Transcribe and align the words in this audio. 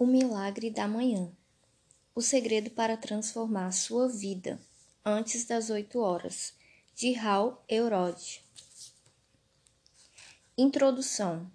O 0.00 0.06
milagre 0.06 0.70
da 0.70 0.88
manhã. 0.88 1.30
O 2.14 2.22
segredo 2.22 2.70
para 2.70 2.96
transformar 2.96 3.70
sua 3.70 4.08
vida 4.08 4.58
antes 5.04 5.44
das 5.44 5.68
oito 5.68 6.00
horas. 6.00 6.54
De 6.94 7.14
Hal 7.18 7.62
Eurode. 7.68 8.42
Introdução. 10.56 11.52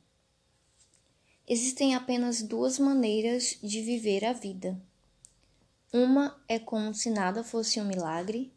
Existem 1.47 1.95
apenas 1.95 2.43
duas 2.43 2.77
maneiras 2.77 3.57
de 3.63 3.81
viver 3.81 4.23
a 4.23 4.33
vida. 4.33 4.79
Uma 5.91 6.39
é 6.47 6.59
como 6.59 6.93
se 6.93 7.09
nada 7.09 7.43
fosse 7.43 7.81
um 7.81 7.85
milagre, 7.85 8.53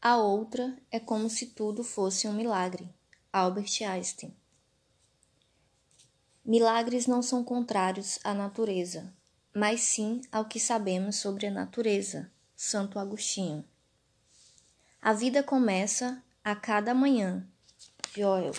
a 0.00 0.16
outra 0.16 0.74
é 0.90 0.98
como 0.98 1.28
se 1.28 1.48
tudo 1.48 1.84
fosse 1.84 2.26
um 2.26 2.32
milagre. 2.32 2.88
Albert 3.30 3.82
Einstein. 3.82 4.34
Milagres 6.42 7.06
não 7.06 7.20
são 7.20 7.44
contrários 7.44 8.18
à 8.24 8.32
natureza, 8.32 9.14
mas 9.58 9.80
sim 9.80 10.20
ao 10.30 10.44
que 10.44 10.60
sabemos 10.60 11.16
sobre 11.16 11.48
a 11.48 11.50
natureza. 11.50 12.30
Santo 12.54 12.96
Agostinho. 12.96 13.64
A 15.02 15.12
vida 15.12 15.42
começa 15.42 16.22
a 16.44 16.54
cada 16.54 16.94
manhã. 16.94 17.44
Joel. 18.14 18.52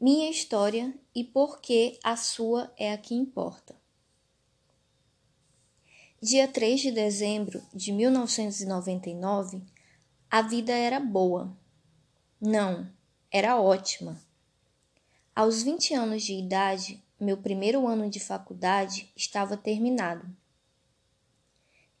Minha 0.00 0.30
história 0.30 0.94
e 1.14 1.22
por 1.22 1.60
que 1.60 2.00
a 2.02 2.16
sua 2.16 2.72
é 2.78 2.94
a 2.94 2.96
que 2.96 3.14
importa. 3.14 3.76
Dia 6.22 6.48
3 6.48 6.80
de 6.80 6.90
dezembro 6.92 7.62
de 7.74 7.92
1999, 7.92 9.62
a 10.30 10.40
vida 10.40 10.72
era 10.72 10.98
boa. 10.98 11.54
Não, 12.40 12.90
era 13.30 13.60
ótima. 13.60 14.18
Aos 15.36 15.62
20 15.62 15.92
anos 15.92 16.22
de 16.22 16.32
idade, 16.32 17.02
meu 17.20 17.36
primeiro 17.36 17.86
ano 17.86 18.08
de 18.08 18.18
faculdade 18.18 19.12
estava 19.14 19.56
terminado. 19.56 20.26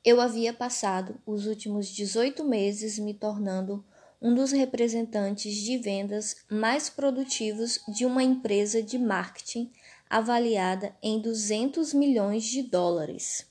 Eu 0.02 0.20
havia 0.20 0.52
passado 0.52 1.20
os 1.26 1.46
últimos 1.46 1.86
18 1.88 2.42
meses 2.42 2.98
me 2.98 3.12
tornando 3.12 3.84
um 4.20 4.34
dos 4.34 4.50
representantes 4.50 5.54
de 5.54 5.76
vendas 5.78 6.36
mais 6.50 6.88
produtivos 6.88 7.80
de 7.86 8.06
uma 8.06 8.22
empresa 8.22 8.82
de 8.82 8.98
marketing 8.98 9.70
avaliada 10.08 10.96
em 11.02 11.20
200 11.20 11.94
milhões 11.94 12.44
de 12.44 12.62
dólares, 12.62 13.46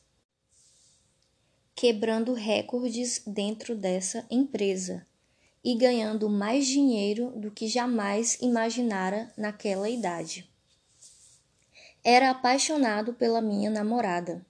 quebrando 1.76 2.34
recordes 2.34 3.22
dentro 3.26 3.76
dessa 3.76 4.26
empresa 4.30 5.08
e 5.64 5.76
ganhando 5.76 6.30
mais 6.30 6.68
dinheiro 6.68 7.32
do 7.36 7.52
que 7.52 7.68
jamais 7.68 8.38
imaginara 8.42 9.32
naquela 9.38 9.90
idade. 9.90 10.50
Era 12.04 12.30
apaixonado 12.30 13.14
pela 13.14 13.42
minha 13.42 13.70
namorada. 13.70 14.46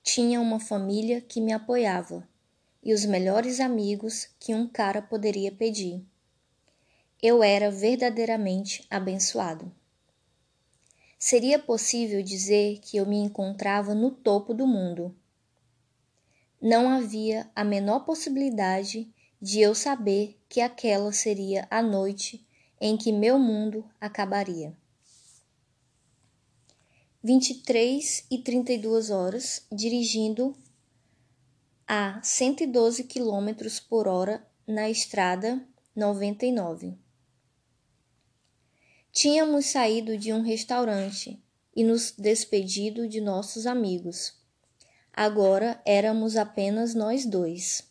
Tinha 0.00 0.40
uma 0.40 0.60
família 0.60 1.20
que 1.20 1.40
me 1.40 1.52
apoiava 1.52 2.26
e 2.84 2.94
os 2.94 3.04
melhores 3.04 3.58
amigos 3.58 4.28
que 4.38 4.54
um 4.54 4.68
cara 4.68 5.02
poderia 5.02 5.50
pedir. 5.50 6.04
Eu 7.20 7.42
era 7.42 7.68
verdadeiramente 7.68 8.86
abençoado. 8.88 9.72
Seria 11.18 11.58
possível 11.58 12.22
dizer 12.22 12.78
que 12.80 12.96
eu 12.98 13.06
me 13.06 13.16
encontrava 13.16 13.94
no 13.94 14.10
topo 14.10 14.54
do 14.54 14.66
mundo. 14.66 15.16
Não 16.62 16.88
havia 16.88 17.50
a 17.56 17.64
menor 17.64 18.04
possibilidade 18.04 19.12
de 19.40 19.60
eu 19.60 19.74
saber 19.74 20.38
que 20.48 20.60
aquela 20.60 21.12
seria 21.12 21.66
a 21.70 21.82
noite 21.82 22.46
em 22.80 22.96
que 22.96 23.10
meu 23.10 23.38
mundo 23.38 23.84
acabaria. 24.00 24.76
23 27.26 28.26
e 28.30 28.36
32 28.36 29.08
horas, 29.08 29.66
dirigindo 29.72 30.54
a 31.88 32.20
112 32.22 33.04
km 33.04 33.80
por 33.88 34.06
hora 34.06 34.46
na 34.66 34.90
estrada 34.90 35.66
99. 35.96 36.98
Tínhamos 39.10 39.64
saído 39.64 40.18
de 40.18 40.34
um 40.34 40.42
restaurante 40.42 41.42
e 41.74 41.82
nos 41.82 42.10
despedido 42.10 43.08
de 43.08 43.22
nossos 43.22 43.66
amigos. 43.66 44.38
Agora 45.10 45.80
éramos 45.86 46.36
apenas 46.36 46.94
nós 46.94 47.24
dois. 47.24 47.90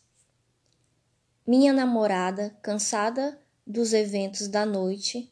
Minha 1.44 1.72
namorada, 1.72 2.56
cansada 2.62 3.36
dos 3.66 3.92
eventos 3.92 4.46
da 4.46 4.64
noite, 4.64 5.28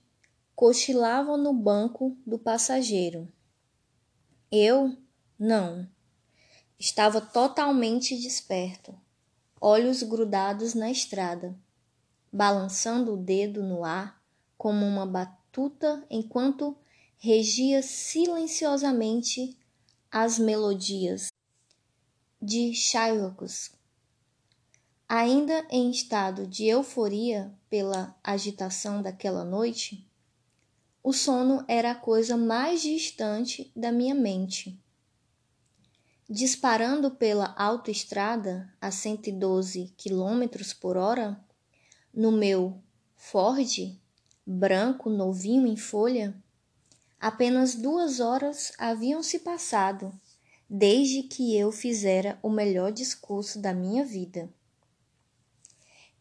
cochilava 0.56 1.36
no 1.36 1.52
banco 1.52 2.16
do 2.26 2.36
passageiro. 2.36 3.32
Eu 4.54 4.94
não. 5.38 5.88
Estava 6.78 7.22
totalmente 7.22 8.14
desperto, 8.18 8.94
olhos 9.58 10.02
grudados 10.02 10.74
na 10.74 10.90
estrada, 10.90 11.58
balançando 12.30 13.14
o 13.14 13.16
dedo 13.16 13.62
no 13.62 13.82
ar 13.82 14.22
como 14.58 14.84
uma 14.84 15.06
batuta 15.06 16.04
enquanto 16.10 16.76
regia 17.16 17.82
silenciosamente 17.82 19.56
as 20.10 20.38
melodias 20.38 21.28
de 22.38 22.74
Shylocks. 22.74 23.72
Ainda 25.08 25.66
em 25.70 25.90
estado 25.90 26.46
de 26.46 26.66
euforia 26.66 27.50
pela 27.70 28.14
agitação 28.22 29.00
daquela 29.00 29.44
noite, 29.44 30.06
o 31.02 31.12
sono 31.12 31.64
era 31.66 31.90
a 31.90 31.94
coisa 31.96 32.36
mais 32.36 32.80
distante 32.80 33.72
da 33.74 33.90
minha 33.90 34.14
mente. 34.14 34.80
Disparando 36.30 37.10
pela 37.10 37.52
autoestrada 37.58 38.72
a 38.80 38.90
112 38.90 39.92
km 39.98 40.46
por 40.80 40.96
hora, 40.96 41.38
no 42.14 42.30
meu 42.30 42.80
Ford, 43.16 43.98
branco, 44.46 45.10
novinho 45.10 45.66
em 45.66 45.76
folha, 45.76 46.40
apenas 47.18 47.74
duas 47.74 48.20
horas 48.20 48.72
haviam 48.78 49.22
se 49.22 49.40
passado 49.40 50.12
desde 50.70 51.24
que 51.24 51.54
eu 51.56 51.70
fizera 51.70 52.38
o 52.42 52.48
melhor 52.48 52.92
discurso 52.92 53.60
da 53.60 53.74
minha 53.74 54.04
vida. 54.04 54.48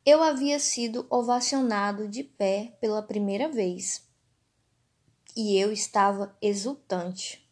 Eu 0.03 0.21
havia 0.23 0.59
sido 0.59 1.05
ovacionado 1.09 2.07
de 2.07 2.23
pé 2.23 2.75
pela 2.81 3.01
primeira 3.01 3.47
vez 3.47 4.10
e 5.41 5.57
eu 5.57 5.71
estava 5.71 6.37
exultante. 6.39 7.43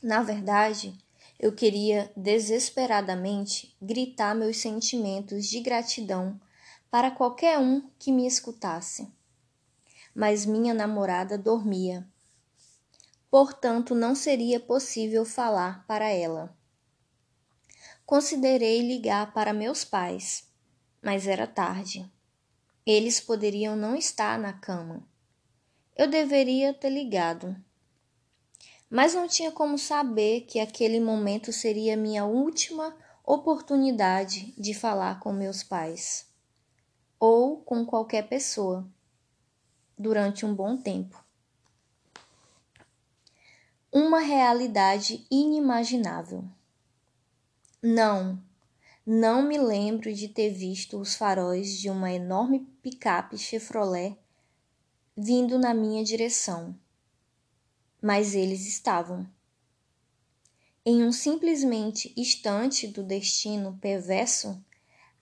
Na 0.00 0.22
verdade, 0.22 0.96
eu 1.36 1.52
queria 1.52 2.12
desesperadamente 2.16 3.76
gritar 3.82 4.32
meus 4.32 4.58
sentimentos 4.58 5.46
de 5.46 5.58
gratidão 5.58 6.40
para 6.88 7.10
qualquer 7.10 7.58
um 7.58 7.90
que 7.98 8.12
me 8.12 8.28
escutasse. 8.28 9.12
Mas 10.14 10.46
minha 10.46 10.72
namorada 10.72 11.36
dormia. 11.36 12.06
Portanto, 13.28 13.92
não 13.92 14.14
seria 14.14 14.60
possível 14.60 15.24
falar 15.24 15.84
para 15.84 16.08
ela. 16.08 16.56
Considerei 18.06 18.82
ligar 18.82 19.34
para 19.34 19.52
meus 19.52 19.84
pais, 19.84 20.48
mas 21.02 21.26
era 21.26 21.46
tarde. 21.46 22.08
Eles 22.86 23.20
poderiam 23.20 23.74
não 23.74 23.96
estar 23.96 24.38
na 24.38 24.52
cama. 24.52 25.06
Eu 25.98 26.08
deveria 26.08 26.72
ter 26.72 26.90
ligado. 26.90 27.56
Mas 28.88 29.14
não 29.14 29.26
tinha 29.26 29.50
como 29.50 29.76
saber 29.76 30.42
que 30.42 30.60
aquele 30.60 31.00
momento 31.00 31.52
seria 31.52 31.96
minha 31.96 32.24
última 32.24 32.96
oportunidade 33.24 34.54
de 34.56 34.72
falar 34.72 35.18
com 35.18 35.32
meus 35.32 35.64
pais 35.64 36.32
ou 37.18 37.56
com 37.62 37.84
qualquer 37.84 38.28
pessoa 38.28 38.88
durante 39.98 40.46
um 40.46 40.54
bom 40.54 40.76
tempo. 40.76 41.20
Uma 43.92 44.20
realidade 44.20 45.26
inimaginável. 45.28 46.44
Não, 47.82 48.40
não 49.04 49.42
me 49.42 49.58
lembro 49.58 50.14
de 50.14 50.28
ter 50.28 50.50
visto 50.50 50.96
os 51.00 51.16
faróis 51.16 51.76
de 51.76 51.90
uma 51.90 52.12
enorme 52.12 52.60
picape 52.80 53.36
Chevrolet 53.36 54.16
vindo 55.20 55.58
na 55.58 55.74
minha 55.74 56.04
direção. 56.04 56.78
Mas 58.00 58.36
eles 58.36 58.68
estavam. 58.68 59.28
Em 60.86 61.02
um 61.02 61.10
simplesmente 61.10 62.14
instante 62.16 62.86
do 62.86 63.02
destino 63.02 63.76
perverso, 63.80 64.64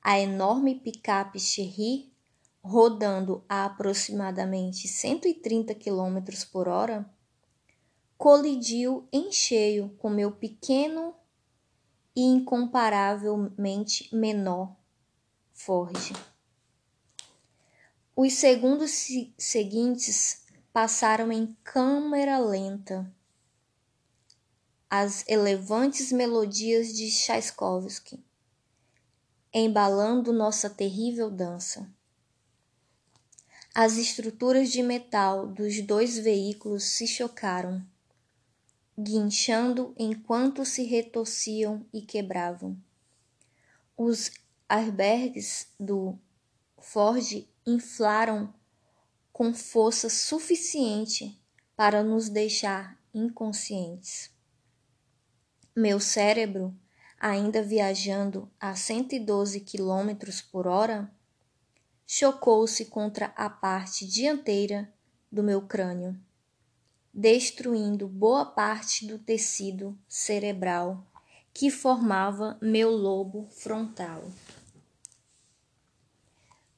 a 0.02 0.20
enorme 0.20 0.74
picape 0.74 1.40
Cherry, 1.40 2.12
rodando 2.62 3.42
a 3.48 3.64
aproximadamente 3.64 4.86
130 4.86 5.74
km 5.74 6.18
por 6.52 6.68
hora, 6.68 7.10
colidiu 8.18 9.08
em 9.10 9.32
cheio 9.32 9.88
com 9.96 10.10
meu 10.10 10.30
pequeno 10.30 11.14
e 12.14 12.20
incomparavelmente 12.22 14.14
menor 14.14 14.76
Ford. 15.54 16.35
Os 18.18 18.32
segundos 18.32 19.08
seguintes 19.36 20.46
passaram 20.72 21.30
em 21.30 21.54
câmera 21.62 22.38
lenta 22.38 23.14
as 24.88 25.22
elevantes 25.28 26.10
melodias 26.10 26.96
de 26.96 27.10
Tchaikovsky, 27.10 28.24
embalando 29.52 30.32
nossa 30.32 30.70
terrível 30.70 31.30
dança. 31.30 31.86
As 33.74 33.98
estruturas 33.98 34.72
de 34.72 34.82
metal 34.82 35.46
dos 35.46 35.82
dois 35.82 36.16
veículos 36.16 36.84
se 36.84 37.06
chocaram, 37.06 37.86
guinchando 38.98 39.94
enquanto 39.98 40.64
se 40.64 40.84
retorciam 40.84 41.84
e 41.92 42.00
quebravam. 42.00 42.82
Os 43.94 44.30
airbags 44.66 45.66
do 45.78 46.18
Ford 46.78 47.46
inflaram 47.66 48.54
com 49.32 49.52
força 49.52 50.08
suficiente 50.08 51.36
para 51.74 52.02
nos 52.02 52.28
deixar 52.28 52.96
inconscientes. 53.12 54.30
Meu 55.74 55.98
cérebro, 55.98 56.74
ainda 57.18 57.62
viajando 57.62 58.50
a 58.60 58.74
112 58.74 59.60
km 59.60 60.14
por 60.50 60.66
hora, 60.66 61.10
chocou-se 62.06 62.84
contra 62.86 63.26
a 63.36 63.50
parte 63.50 64.06
dianteira 64.06 64.90
do 65.30 65.42
meu 65.42 65.62
crânio, 65.62 66.18
destruindo 67.12 68.06
boa 68.06 68.46
parte 68.46 69.06
do 69.06 69.18
tecido 69.18 69.98
cerebral 70.08 71.04
que 71.52 71.70
formava 71.70 72.56
meu 72.60 72.90
lobo 72.90 73.48
frontal. 73.50 74.30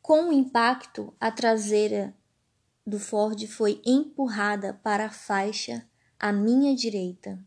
Com 0.09 0.31
o 0.31 0.33
impacto, 0.33 1.13
a 1.21 1.31
traseira 1.31 2.17
do 2.87 2.99
Ford 2.99 3.47
foi 3.47 3.83
empurrada 3.85 4.73
para 4.83 5.05
a 5.05 5.11
faixa 5.11 5.87
à 6.19 6.33
minha 6.33 6.75
direita 6.75 7.39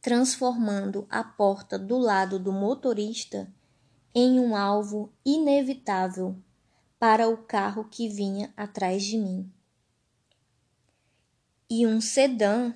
transformando 0.00 1.08
a 1.10 1.24
porta 1.24 1.76
do 1.76 1.98
lado 1.98 2.38
do 2.38 2.52
motorista 2.52 3.52
em 4.14 4.38
um 4.38 4.54
alvo 4.54 5.12
inevitável 5.26 6.40
para 7.00 7.28
o 7.28 7.36
carro 7.38 7.88
que 7.90 8.08
vinha 8.08 8.54
atrás 8.56 9.02
de 9.02 9.18
mim. 9.18 9.52
E 11.68 11.84
um 11.84 12.00
sedã, 12.00 12.72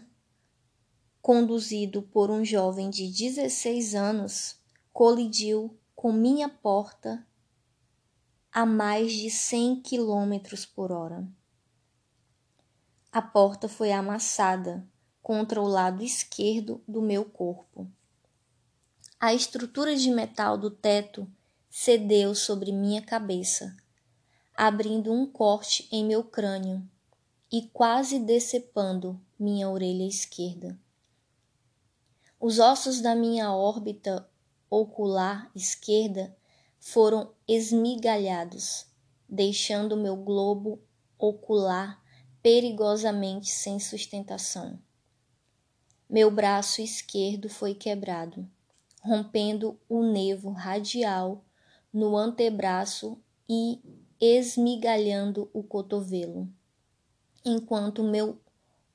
conduzido 1.21 2.03
por 2.03 2.29
um 2.29 2.45
jovem 2.45 2.91
de 2.91 3.07
16 3.07 3.95
anos, 3.95 4.57
colidiu 4.93 5.79
com 5.95 6.13
minha 6.13 6.49
porta 6.49 7.25
a 8.55 8.67
mais 8.67 9.15
de 9.15 9.31
100 9.31 9.81
km 9.81 10.39
por 10.75 10.93
hora. 10.93 11.27
A 13.11 13.23
porta 13.23 13.67
foi 13.67 13.91
amassada 13.91 14.87
contra 15.23 15.59
o 15.59 15.67
lado 15.67 16.03
esquerdo 16.03 16.85
do 16.87 17.01
meu 17.01 17.25
corpo. 17.25 17.91
A 19.19 19.33
estrutura 19.33 19.97
de 19.97 20.11
metal 20.11 20.59
do 20.59 20.71
teto 20.71 21.27
cedeu 21.71 22.35
sobre 22.35 22.73
minha 22.73 23.01
cabeça, 23.01 23.75
abrindo 24.55 25.11
um 25.11 25.27
corte 25.27 25.89
em 25.91 26.05
meu 26.05 26.23
crânio 26.23 26.87
e 27.51 27.71
quase 27.73 28.19
decepando 28.19 29.19
minha 29.39 29.71
orelha 29.71 30.07
esquerda. 30.07 30.79
Os 32.39 32.59
ossos 32.59 33.01
da 33.01 33.15
minha 33.15 33.51
órbita 33.51 34.29
ocular 34.69 35.51
esquerda 35.55 36.37
foram 36.85 37.33
esmigalhados, 37.47 38.87
deixando 39.29 39.97
meu 39.97 40.17
globo 40.17 40.83
ocular 41.17 42.03
perigosamente 42.43 43.51
sem 43.51 43.79
sustentação. 43.79 44.81
Meu 46.11 46.29
braço 46.29 46.83
esquerdo 46.83 47.49
foi 47.49 47.73
quebrado, 47.73 48.51
rompendo 49.01 49.81
o 49.89 50.03
nervo 50.03 50.51
radial 50.51 51.45
no 51.93 52.17
antebraço 52.17 53.17
e 53.49 53.81
esmigalhando 54.21 55.49
o 55.53 55.63
cotovelo, 55.63 56.53
enquanto 57.45 58.03
meu 58.03 58.41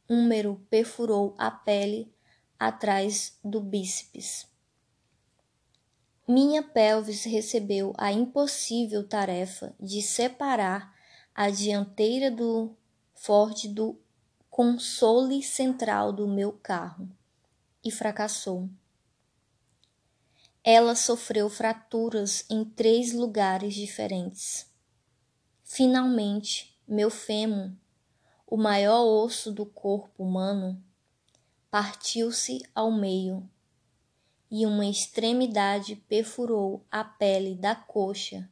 húmero 0.10 0.62
perfurou 0.70 1.34
a 1.38 1.50
pele 1.50 2.14
atrás 2.60 3.40
do 3.42 3.62
bíceps. 3.62 4.46
Minha 6.30 6.62
pelvis 6.62 7.24
recebeu 7.24 7.94
a 7.98 8.12
impossível 8.12 9.08
tarefa 9.08 9.74
de 9.80 10.02
separar 10.02 10.94
a 11.34 11.50
dianteira 11.50 12.30
do 12.30 12.76
Ford 13.16 13.66
do 13.70 13.98
console 14.50 15.42
central 15.42 16.12
do 16.12 16.28
meu 16.28 16.52
carro 16.52 17.10
e 17.82 17.90
fracassou. 17.90 18.70
Ela 20.62 20.96
sofreu 20.96 21.50
fraturas 21.50 22.44
em 22.50 22.66
três 22.66 23.14
lugares 23.14 23.74
diferentes. 23.74 24.70
Finalmente, 25.64 26.78
meu 26.86 27.10
fêmur, 27.10 27.72
o 28.46 28.58
maior 28.58 29.06
osso 29.06 29.50
do 29.50 29.66
corpo 29.66 30.26
humano, 30.26 30.84
partiu-se 31.72 32.62
ao 32.76 32.92
meio 32.92 33.50
e 34.50 34.66
uma 34.66 34.86
extremidade 34.86 35.96
perfurou 36.08 36.86
a 36.90 37.04
pele 37.04 37.56
da 37.56 37.76
coxa 37.76 38.50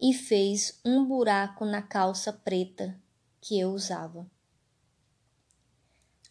e 0.00 0.12
fez 0.12 0.80
um 0.84 1.04
buraco 1.04 1.64
na 1.64 1.82
calça 1.82 2.32
preta 2.32 3.00
que 3.40 3.58
eu 3.58 3.70
usava. 3.72 4.30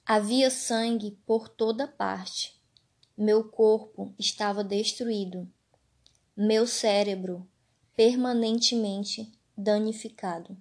Havia 0.06 0.50
sangue 0.50 1.19
por 1.25 1.48
toda 1.48 1.88
parte. 1.88 2.60
Meu 3.16 3.44
corpo 3.44 4.13
estava 4.18 4.63
destruído. 4.63 5.48
Meu 6.36 6.66
cérebro 6.66 7.48
permanentemente 7.95 9.31
danificado. 9.56 10.57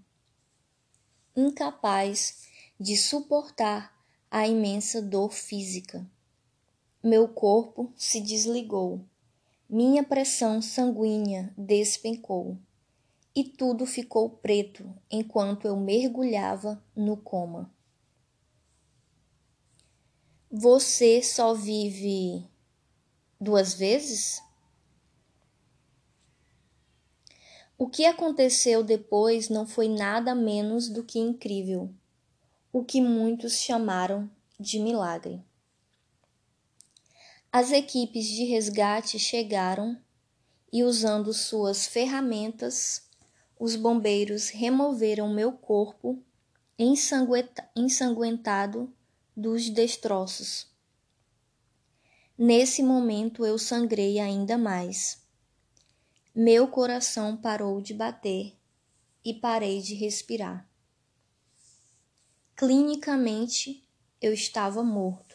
Incapaz 1.37 2.49
de 2.79 2.97
suportar 2.97 3.97
a 4.31 4.47
imensa 4.47 5.01
dor 5.01 5.33
física. 5.33 6.05
Meu 7.03 7.29
corpo 7.29 7.93
se 7.97 8.21
desligou. 8.21 9.01
Minha 9.71 10.03
pressão 10.03 10.61
sanguínea 10.61 11.55
despencou 11.57 12.59
e 13.37 13.45
tudo 13.45 13.87
ficou 13.87 14.29
preto 14.29 14.93
enquanto 15.09 15.69
eu 15.69 15.77
mergulhava 15.77 16.83
no 16.97 17.17
coma. 17.17 17.73
Você 20.51 21.23
só 21.23 21.55
vive 21.55 22.45
duas 23.41 23.75
vezes? 23.75 24.43
O 27.77 27.89
que 27.89 28.07
aconteceu 28.07 28.83
depois 28.83 29.49
não 29.49 29.65
foi 29.65 29.89
nada 29.89 30.35
menos 30.35 30.89
do 30.89 31.05
que 31.05 31.21
incrível, 31.21 31.95
o 32.73 32.85
que 32.85 33.01
muitos 33.01 33.53
chamaram 33.59 34.29
de 34.59 34.81
milagre. 34.81 35.47
As 37.51 37.73
equipes 37.73 38.27
de 38.27 38.45
resgate 38.45 39.19
chegaram 39.19 39.99
e, 40.71 40.85
usando 40.85 41.33
suas 41.33 41.87
ferramentas, 41.87 43.09
os 43.59 43.75
bombeiros 43.75 44.51
removeram 44.51 45.33
meu 45.33 45.53
corpo 45.53 46.23
ensanguentado 47.75 48.93
dos 49.35 49.71
destroços. 49.71 50.69
Nesse 52.37 52.83
momento 52.83 53.45
eu 53.45 53.59
sangrei 53.59 54.21
ainda 54.21 54.59
mais. 54.59 55.27
Meu 56.35 56.69
coração 56.69 57.37
parou 57.37 57.81
de 57.81 57.93
bater 57.95 58.55
e 59.25 59.35
parei 59.35 59.81
de 59.81 59.95
respirar. 59.95 60.69
Clinicamente, 62.55 63.85
eu 64.21 64.33
estava 64.33 64.85
morto. 64.85 65.28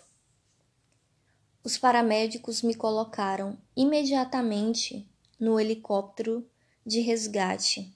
Os 1.64 1.78
paramédicos 1.78 2.62
me 2.62 2.76
colocaram 2.76 3.58
imediatamente 3.76 5.08
no 5.40 5.60
helicóptero 5.60 6.46
de 6.86 7.00
resgate 7.00 7.96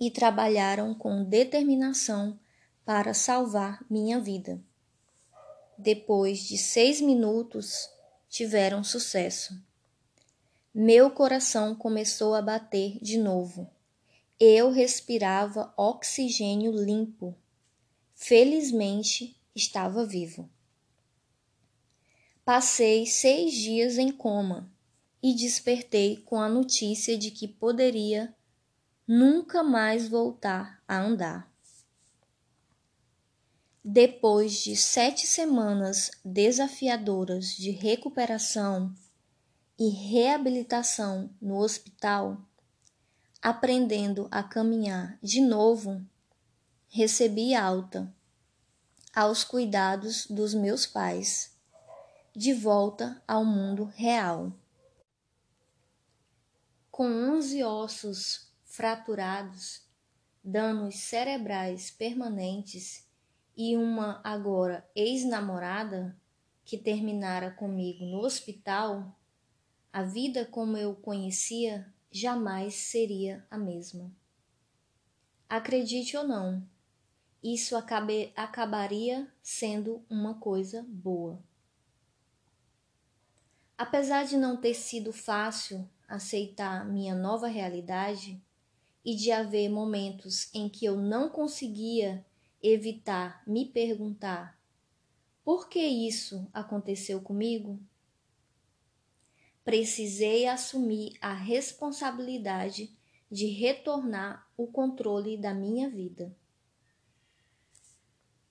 e 0.00 0.10
trabalharam 0.10 0.94
com 0.94 1.24
determinação 1.24 2.38
para 2.84 3.14
salvar 3.14 3.84
minha 3.90 4.20
vida 4.20 4.62
depois 5.82 6.46
de 6.46 6.56
seis 6.56 7.00
minutos, 7.00 7.90
tiveram 8.28 8.84
sucesso. 8.84 9.60
Meu 10.72 11.10
coração 11.10 11.74
começou 11.74 12.36
a 12.36 12.40
bater 12.40 12.98
de 13.02 13.18
novo. 13.18 13.68
Eu 14.38 14.70
respirava 14.70 15.74
oxigênio 15.76 16.70
limpo. 16.70 17.34
Felizmente, 18.14 19.36
estava 19.56 20.06
vivo. 20.06 20.48
Passei 22.44 23.06
seis 23.06 23.54
dias 23.54 23.98
em 23.98 24.10
coma 24.10 24.68
e 25.22 25.32
despertei 25.32 26.16
com 26.16 26.40
a 26.40 26.48
notícia 26.48 27.16
de 27.16 27.30
que 27.30 27.46
poderia 27.46 28.34
nunca 29.06 29.62
mais 29.62 30.08
voltar 30.08 30.82
a 30.88 30.98
andar. 30.98 31.48
Depois 33.84 34.54
de 34.54 34.74
sete 34.74 35.24
semanas 35.24 36.10
desafiadoras 36.24 37.54
de 37.54 37.70
recuperação 37.70 38.92
e 39.78 39.88
reabilitação 39.88 41.30
no 41.40 41.58
hospital, 41.58 42.40
aprendendo 43.40 44.26
a 44.32 44.42
caminhar 44.42 45.16
de 45.22 45.40
novo, 45.40 46.04
recebi 46.88 47.54
alta 47.54 48.12
aos 49.14 49.44
cuidados 49.44 50.26
dos 50.26 50.54
meus 50.54 50.86
pais, 50.86 51.51
de 52.34 52.54
volta 52.54 53.22
ao 53.28 53.44
mundo 53.44 53.84
real. 53.84 54.50
Com 56.90 57.06
onze 57.30 57.62
ossos 57.62 58.50
fraturados, 58.64 59.82
danos 60.42 60.96
cerebrais 60.96 61.90
permanentes 61.90 63.06
e 63.54 63.76
uma 63.76 64.18
agora 64.24 64.88
ex-namorada 64.94 66.16
que 66.64 66.78
terminara 66.78 67.50
comigo 67.50 68.06
no 68.06 68.20
hospital, 68.20 69.14
a 69.92 70.02
vida 70.02 70.46
como 70.46 70.78
eu 70.78 70.94
conhecia 70.94 71.86
jamais 72.10 72.74
seria 72.74 73.46
a 73.50 73.58
mesma. 73.58 74.10
Acredite 75.46 76.16
ou 76.16 76.26
não, 76.26 76.66
isso 77.42 77.76
acabe, 77.76 78.32
acabaria 78.34 79.30
sendo 79.42 80.02
uma 80.08 80.34
coisa 80.34 80.82
boa. 80.88 81.38
Apesar 83.76 84.24
de 84.24 84.36
não 84.36 84.56
ter 84.56 84.74
sido 84.74 85.12
fácil 85.12 85.88
aceitar 86.08 86.86
minha 86.86 87.14
nova 87.14 87.46
realidade 87.46 88.40
e 89.04 89.16
de 89.16 89.32
haver 89.32 89.68
momentos 89.68 90.48
em 90.54 90.68
que 90.68 90.84
eu 90.84 90.96
não 90.96 91.28
conseguia 91.28 92.24
evitar 92.62 93.42
me 93.46 93.66
perguntar 93.66 94.60
por 95.44 95.68
que 95.68 95.80
isso 95.80 96.48
aconteceu 96.52 97.20
comigo, 97.20 97.80
precisei 99.64 100.46
assumir 100.46 101.14
a 101.20 101.34
responsabilidade 101.34 102.96
de 103.30 103.46
retornar 103.46 104.46
o 104.56 104.66
controle 104.66 105.36
da 105.36 105.52
minha 105.52 105.88
vida. 105.88 106.36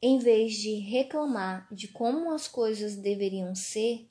Em 0.01 0.17
vez 0.17 0.55
de 0.55 0.79
reclamar 0.79 1.71
de 1.71 1.87
como 1.87 2.31
as 2.31 2.47
coisas 2.47 2.97
deveriam 2.97 3.53
ser, 3.53 4.10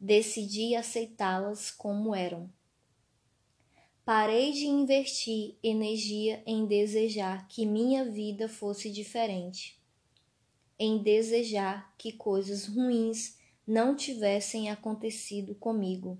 decidi 0.00 0.74
aceitá-las 0.74 1.70
como 1.70 2.14
eram. 2.14 2.50
Parei 4.04 4.52
de 4.52 4.66
investir 4.66 5.56
energia 5.62 6.42
em 6.46 6.66
desejar 6.66 7.46
que 7.48 7.66
minha 7.66 8.04
vida 8.04 8.48
fosse 8.48 8.90
diferente, 8.90 9.78
em 10.78 11.02
desejar 11.02 11.94
que 11.98 12.12
coisas 12.12 12.66
ruins 12.66 13.36
não 13.66 13.94
tivessem 13.94 14.70
acontecido 14.70 15.54
comigo. 15.54 16.18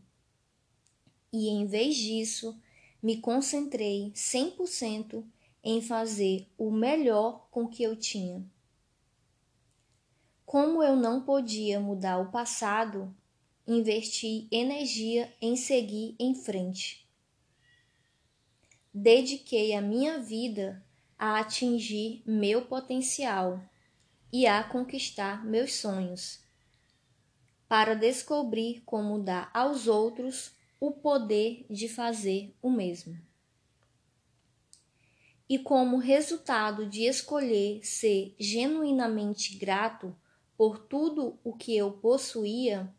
E 1.32 1.48
em 1.48 1.66
vez 1.66 1.96
disso, 1.96 2.60
me 3.02 3.18
concentrei 3.18 4.12
100% 4.14 5.24
em 5.62 5.80
fazer 5.80 6.46
o 6.58 6.70
melhor 6.70 7.48
com 7.50 7.66
que 7.68 7.82
eu 7.82 7.96
tinha. 7.96 8.44
Como 10.44 10.82
eu 10.82 10.96
não 10.96 11.22
podia 11.22 11.78
mudar 11.78 12.18
o 12.18 12.30
passado, 12.30 13.14
investi 13.68 14.48
energia 14.50 15.30
em 15.42 15.54
seguir 15.54 16.16
em 16.18 16.34
frente. 16.34 17.06
Dediquei 18.94 19.74
a 19.74 19.82
minha 19.82 20.18
vida 20.18 20.82
a 21.18 21.38
atingir 21.38 22.22
meu 22.24 22.62
potencial 22.64 23.62
e 24.32 24.46
a 24.46 24.64
conquistar 24.64 25.44
meus 25.44 25.74
sonhos, 25.74 26.40
para 27.68 27.94
descobrir 27.94 28.82
como 28.86 29.22
dar 29.22 29.50
aos 29.52 29.86
outros 29.86 30.52
o 30.80 30.90
poder 30.90 31.66
de 31.68 31.90
fazer 31.90 32.56
o 32.62 32.70
mesmo. 32.70 33.20
E 35.46 35.58
como 35.58 35.98
resultado 35.98 36.86
de 36.86 37.04
escolher 37.04 37.84
ser 37.84 38.34
genuinamente 38.38 39.58
grato 39.58 40.16
por 40.56 40.78
tudo 40.78 41.38
o 41.44 41.54
que 41.54 41.76
eu 41.76 41.92
possuía, 41.92 42.94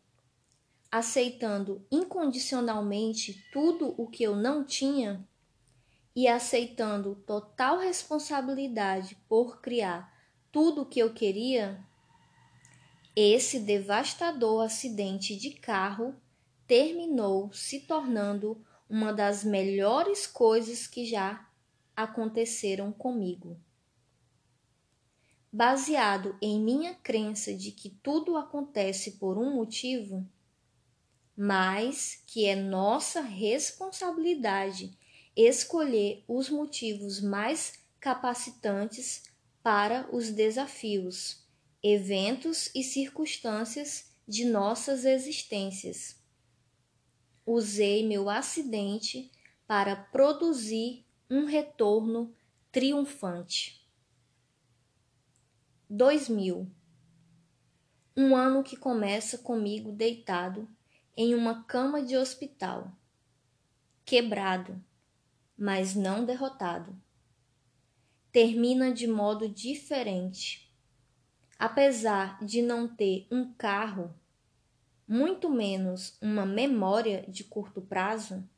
aceitando 0.90 1.86
incondicionalmente 1.90 3.44
tudo 3.52 3.94
o 3.96 4.08
que 4.08 4.24
eu 4.24 4.34
não 4.34 4.64
tinha 4.64 5.26
e 6.14 6.26
aceitando 6.26 7.14
total 7.26 7.78
responsabilidade 7.78 9.16
por 9.28 9.60
criar 9.60 10.12
tudo 10.50 10.82
o 10.82 10.86
que 10.86 10.98
eu 10.98 11.14
queria, 11.14 11.84
esse 13.14 13.60
devastador 13.60 14.64
acidente 14.64 15.36
de 15.36 15.50
carro 15.50 16.14
terminou 16.66 17.52
se 17.52 17.80
tornando 17.80 18.64
uma 18.88 19.12
das 19.12 19.44
melhores 19.44 20.26
coisas 20.26 20.86
que 20.86 21.04
já 21.04 21.48
aconteceram 21.96 22.92
comigo. 22.92 23.56
Baseado 25.52 26.36
em 26.40 26.60
minha 26.60 26.94
crença 26.94 27.54
de 27.54 27.72
que 27.72 27.90
tudo 28.02 28.36
acontece 28.36 29.12
por 29.12 29.36
um 29.36 29.54
motivo, 29.54 30.26
mas 31.42 32.22
que 32.26 32.44
é 32.44 32.54
nossa 32.54 33.22
responsabilidade 33.22 34.94
escolher 35.34 36.22
os 36.28 36.50
motivos 36.50 37.18
mais 37.18 37.78
capacitantes 37.98 39.22
para 39.62 40.06
os 40.14 40.28
desafios, 40.30 41.42
eventos 41.82 42.70
e 42.74 42.84
circunstâncias 42.84 44.12
de 44.28 44.44
nossas 44.44 45.06
existências. 45.06 46.22
Usei 47.46 48.06
meu 48.06 48.28
acidente 48.28 49.32
para 49.66 49.96
produzir 49.96 51.06
um 51.30 51.46
retorno 51.46 52.34
triunfante. 52.70 53.88
2000. 55.88 56.70
Um 58.14 58.36
ano 58.36 58.62
que 58.62 58.76
começa 58.76 59.38
comigo 59.38 59.90
deitado 59.90 60.68
em 61.16 61.34
uma 61.34 61.64
cama 61.64 62.02
de 62.02 62.16
hospital, 62.16 62.90
quebrado, 64.04 64.82
mas 65.56 65.94
não 65.94 66.24
derrotado. 66.24 66.96
Termina 68.32 68.92
de 68.92 69.06
modo 69.06 69.48
diferente. 69.48 70.72
Apesar 71.58 72.42
de 72.44 72.62
não 72.62 72.88
ter 72.88 73.26
um 73.30 73.52
carro, 73.52 74.14
muito 75.06 75.50
menos 75.50 76.16
uma 76.22 76.46
memória 76.46 77.24
de 77.28 77.44
curto 77.44 77.82
prazo, 77.82 78.48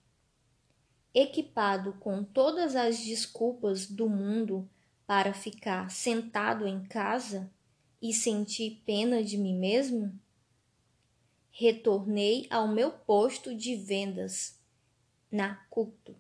equipado 1.14 1.94
com 1.94 2.22
todas 2.22 2.76
as 2.76 3.02
desculpas 3.04 3.86
do 3.86 4.08
mundo 4.08 4.68
para 5.06 5.34
ficar 5.34 5.90
sentado 5.90 6.66
em 6.66 6.84
casa 6.84 7.50
e 8.00 8.12
sentir 8.12 8.82
pena 8.84 9.22
de 9.22 9.36
mim 9.36 9.58
mesmo? 9.58 10.18
Retornei 11.54 12.46
ao 12.48 12.66
meu 12.66 12.90
posto 12.90 13.54
de 13.54 13.76
vendas 13.76 14.58
na 15.30 15.54
culto. 15.68 16.16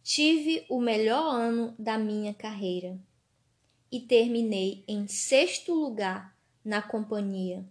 Tive 0.00 0.64
o 0.70 0.80
melhor 0.80 1.34
ano 1.34 1.74
da 1.76 1.98
minha 1.98 2.32
carreira 2.32 2.98
e 3.90 3.98
terminei 3.98 4.84
em 4.86 5.08
sexto 5.08 5.74
lugar 5.74 6.38
na 6.64 6.80
companhia, 6.80 7.68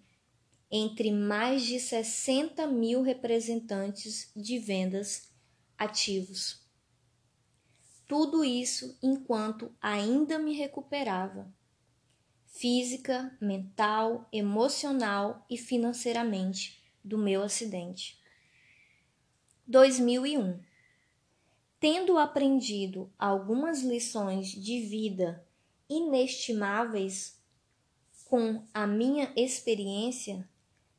entre 0.69 1.09
mais 1.09 1.63
de 1.63 1.79
60 1.79 2.67
mil 2.67 3.01
representantes 3.01 4.29
de 4.35 4.59
vendas 4.59 5.31
ativos. 5.77 6.67
Tudo 8.05 8.43
isso 8.43 8.97
enquanto 9.01 9.73
ainda 9.81 10.37
me 10.37 10.53
recuperava, 10.53 11.49
física, 12.49 13.35
mental, 13.39 14.27
emocional 14.33 15.45
e 15.49 15.57
financeiramente, 15.57 16.83
do 17.03 17.17
meu 17.17 17.41
acidente. 17.41 18.19
2001 19.65 20.59
Tendo 21.79 22.17
aprendido 22.17 23.09
algumas 23.17 23.81
lições 23.81 24.49
de 24.49 24.81
vida 24.81 25.47
inestimáveis 25.89 27.39
com 28.25 28.61
a 28.73 28.85
minha 28.85 29.31
experiência, 29.35 30.47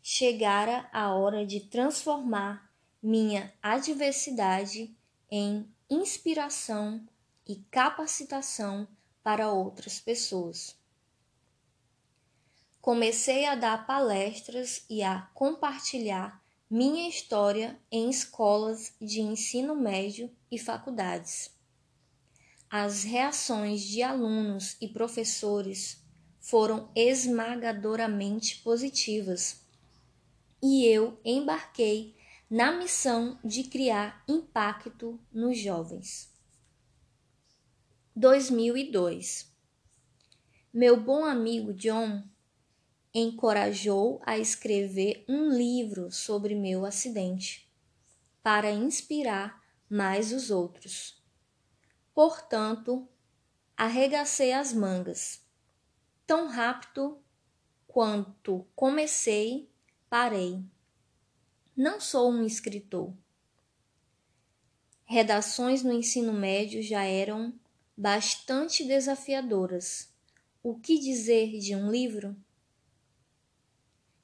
chegara 0.03 0.89
a 0.91 1.15
hora 1.15 1.45
de 1.45 1.61
transformar 1.61 2.73
minha 3.03 3.53
adversidade 3.63 4.97
em 5.31 5.69
inspiração 5.89 7.07
e 7.47 7.57
capacitação 7.71 8.89
para 9.23 9.53
outras 9.53 10.01
pessoas. 10.01 10.80
Comecei 12.81 13.45
a 13.45 13.55
dar 13.55 13.87
palestras 13.87 14.85
e 14.89 15.03
a 15.03 15.29
compartilhar 15.35 16.43
minha 16.71 17.09
história 17.09 17.79
em 17.93 18.09
escolas 18.09 18.95
de 18.99 19.21
ensino 19.21 19.75
médio 19.75 20.31
e 20.51 20.59
faculdades. 20.59 21.51
As 22.71 23.05
reações 23.05 23.83
de 23.83 24.03
alunos 24.03 24.77
e 24.81 24.89
professores 24.89 26.03
foram 26.41 26.91
esmagadoramente 26.95 28.61
positivas. 28.63 29.61
E 30.63 30.87
eu 30.87 31.21
embarquei 31.23 32.17
na 32.49 32.73
missão 32.73 33.39
de 33.45 33.65
criar 33.65 34.25
impacto 34.27 35.21
nos 35.31 35.59
jovens. 35.59 36.33
2002 38.17 39.53
Meu 40.73 40.99
bom 40.99 41.25
amigo 41.25 41.75
John 41.75 42.23
encorajou 43.13 44.21
a 44.25 44.39
escrever 44.39 45.25
um 45.29 45.51
livro 45.51 46.11
sobre 46.13 46.55
meu 46.55 46.85
acidente, 46.85 47.69
para 48.43 48.71
inspirar 48.71 49.61
mais 49.89 50.33
os 50.33 50.51
outros. 50.51 51.21
Portanto, 52.15 53.09
arregacei 53.77 54.53
as 54.53 54.73
mangas. 54.73 55.43
Tão 56.27 56.49
rápido 56.49 57.19
quanto 57.87 58.67
comecei, 58.77 59.69
parei. 60.09 60.63
Não 61.77 62.01
sou 62.01 62.31
um 62.31 62.45
escritor. 62.45 63.13
Redações 65.05 65.83
no 65.83 65.93
ensino 65.93 66.33
médio 66.33 66.83
já 66.83 67.03
eram 67.03 67.53
bastante 67.97 68.85
desafiadoras. 68.85 70.09
O 70.63 70.79
que 70.79 70.99
dizer 70.99 71.59
de 71.59 71.75
um 71.75 71.91
livro? 71.91 72.37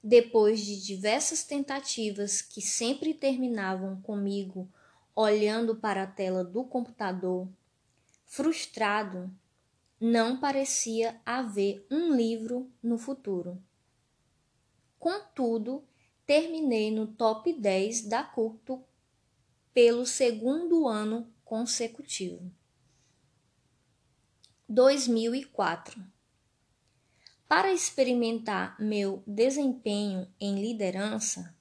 Depois 0.08 0.64
de 0.64 0.80
diversas 0.80 1.42
tentativas 1.42 2.40
que 2.40 2.62
sempre 2.62 3.12
terminavam 3.12 4.00
comigo 4.02 4.70
olhando 5.16 5.74
para 5.74 6.04
a 6.04 6.06
tela 6.06 6.44
do 6.44 6.62
computador, 6.62 7.48
frustrado, 8.24 9.28
não 10.00 10.38
parecia 10.38 11.20
haver 11.26 11.84
um 11.90 12.14
livro 12.14 12.70
no 12.80 12.96
futuro. 12.96 13.60
Contudo, 14.96 15.82
terminei 16.24 16.88
no 16.92 17.08
top 17.08 17.52
10 17.52 18.02
da 18.02 18.22
Curto 18.22 18.84
pelo 19.74 20.06
segundo 20.06 20.86
ano 20.86 21.28
consecutivo. 21.44 22.48
2004 24.68 26.00
para 27.48 27.72
experimentar 27.72 28.76
meu 28.80 29.22
desempenho 29.26 30.26
em 30.40 30.60
liderança, 30.60 31.54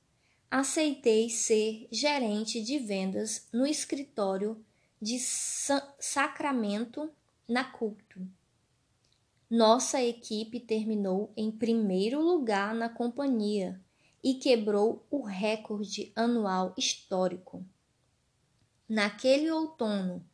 aceitei 0.50 1.30
ser 1.30 1.88
gerente 1.92 2.62
de 2.62 2.80
vendas 2.80 3.48
no 3.54 3.68
escritório 3.68 4.64
de 5.00 5.20
Sacramento, 5.20 7.12
na 7.48 7.64
Culto. 7.64 8.28
Nossa 9.48 10.02
equipe 10.02 10.60
terminou 10.60 11.32
em 11.38 11.52
primeiro 11.52 12.20
lugar 12.20 12.74
na 12.74 12.90
companhia 12.90 13.80
e 14.24 14.34
quebrou 14.34 15.06
o 15.12 15.22
recorde 15.22 16.12
anual 16.16 16.74
histórico. 16.76 17.64
Naquele 18.90 19.52
outono, 19.52 20.26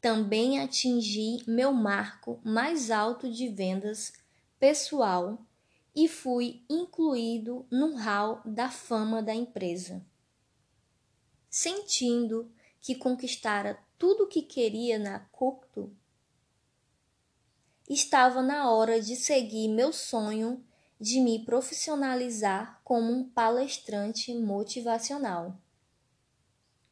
também 0.00 0.60
atingi 0.60 1.38
meu 1.46 1.72
marco 1.72 2.40
mais 2.44 2.90
alto 2.90 3.28
de 3.28 3.48
vendas 3.48 4.12
pessoal 4.62 5.44
e 5.92 6.06
fui 6.06 6.64
incluído 6.70 7.66
no 7.68 7.96
hall 7.96 8.40
da 8.44 8.70
fama 8.70 9.20
da 9.20 9.34
empresa. 9.34 10.06
Sentindo 11.50 12.48
que 12.80 12.94
conquistara 12.94 13.76
tudo 13.98 14.22
o 14.22 14.28
que 14.28 14.40
queria 14.40 15.00
na 15.00 15.18
Cocteau, 15.18 15.90
estava 17.90 18.40
na 18.40 18.70
hora 18.70 19.00
de 19.00 19.16
seguir 19.16 19.66
meu 19.66 19.92
sonho 19.92 20.64
de 21.00 21.18
me 21.18 21.44
profissionalizar 21.44 22.80
como 22.84 23.12
um 23.12 23.28
palestrante 23.28 24.32
motivacional. 24.32 25.58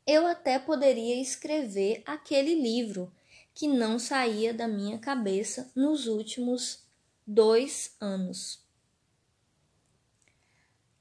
Eu 0.05 0.27
até 0.27 0.59
poderia 0.59 1.23
escrever 1.23 2.03
aquele 2.05 2.53
livro 2.53 3.13
que 3.55 3.69
não 3.69 3.97
saía 3.97 4.53
da 4.53 4.67
minha 4.67 4.99
cabeça 4.99 5.71
nos 5.77 6.09
últimos 6.09 6.90
dois 7.33 7.95
anos. 8.01 8.61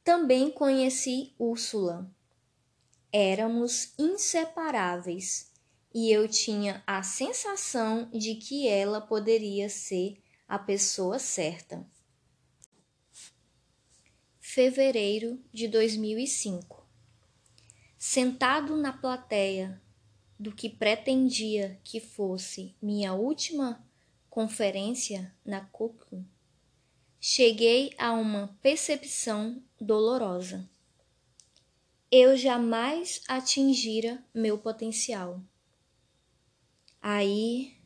Também 0.04 0.52
conheci 0.52 1.34
Úrsula. 1.40 2.08
Éramos 3.12 3.96
inseparáveis 3.98 5.52
e 5.92 6.12
eu 6.12 6.28
tinha 6.28 6.84
a 6.86 7.02
sensação 7.02 8.08
de 8.12 8.36
que 8.36 8.68
ela 8.68 9.02
poderia 9.02 9.68
ser 9.70 10.22
a 10.48 10.60
pessoa 10.60 11.18
certa. 11.18 11.84
Fevereiro 14.40 15.44
de 15.52 15.68
2005. 15.68 16.88
Sentado 17.98 18.78
na 18.78 18.94
plateia 18.94 19.82
do 20.40 20.52
que 20.52 20.70
pretendia 20.70 21.82
que 21.84 22.00
fosse 22.00 22.76
minha 22.80 23.16
última 23.16 23.84
conferência 24.30 25.34
na 25.44 25.62
CUC, 25.62 26.24
cheguei 27.20 27.94
a 27.98 28.14
uma 28.14 28.58
percepção 28.62 29.62
dolorosa. 29.80 30.70
Eu 32.12 32.36
jamais 32.38 33.22
atingira 33.28 34.24
meu 34.34 34.58
potencial. 34.58 35.42
Aí, 37.02 37.78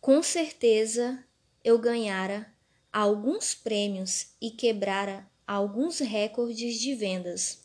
com 0.00 0.22
certeza, 0.22 1.24
eu 1.64 1.78
ganhara 1.78 2.52
alguns 2.92 3.54
prêmios 3.54 4.28
e 4.40 4.50
quebrara 4.50 5.28
alguns 5.46 5.98
recordes 5.98 6.78
de 6.80 6.94
vendas. 6.94 7.62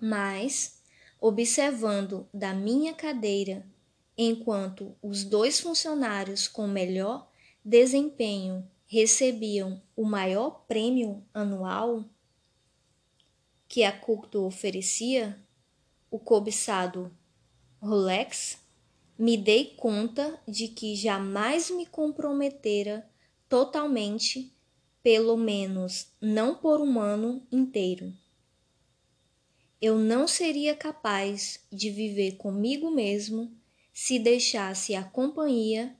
Mas, 0.00 0.82
observando 1.20 2.28
da 2.32 2.52
minha 2.52 2.92
cadeira 2.92 3.66
enquanto 4.16 4.96
os 5.02 5.24
dois 5.24 5.60
funcionários 5.60 6.46
com 6.46 6.66
melhor 6.66 7.28
desempenho 7.64 8.68
recebiam 8.86 9.82
o 9.96 10.04
maior 10.04 10.64
prêmio 10.66 11.24
anual 11.32 12.04
que 13.66 13.82
a 13.82 13.90
Curto 13.90 14.44
oferecia, 14.44 15.36
o 16.10 16.18
cobiçado 16.18 17.10
Rolex, 17.80 18.58
me 19.18 19.36
dei 19.36 19.74
conta 19.76 20.40
de 20.46 20.68
que 20.68 20.94
jamais 20.94 21.70
me 21.70 21.86
comprometera 21.86 23.08
totalmente, 23.48 24.52
pelo 25.02 25.36
menos 25.36 26.12
não 26.20 26.54
por 26.54 26.80
um 26.80 27.00
ano 27.00 27.46
inteiro. 27.50 28.12
Eu 29.80 29.98
não 29.98 30.26
seria 30.26 30.74
capaz 30.74 31.66
de 31.70 31.90
viver 31.90 32.36
comigo 32.36 32.90
mesmo 32.90 33.52
se 33.94 34.18
deixasse 34.18 34.96
a 34.96 35.04
companhia 35.04 35.96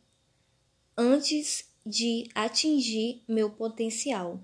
antes 0.96 1.72
de 1.87 2.28
atingir 2.35 3.22
meu 3.28 3.50
potencial. 3.50 4.42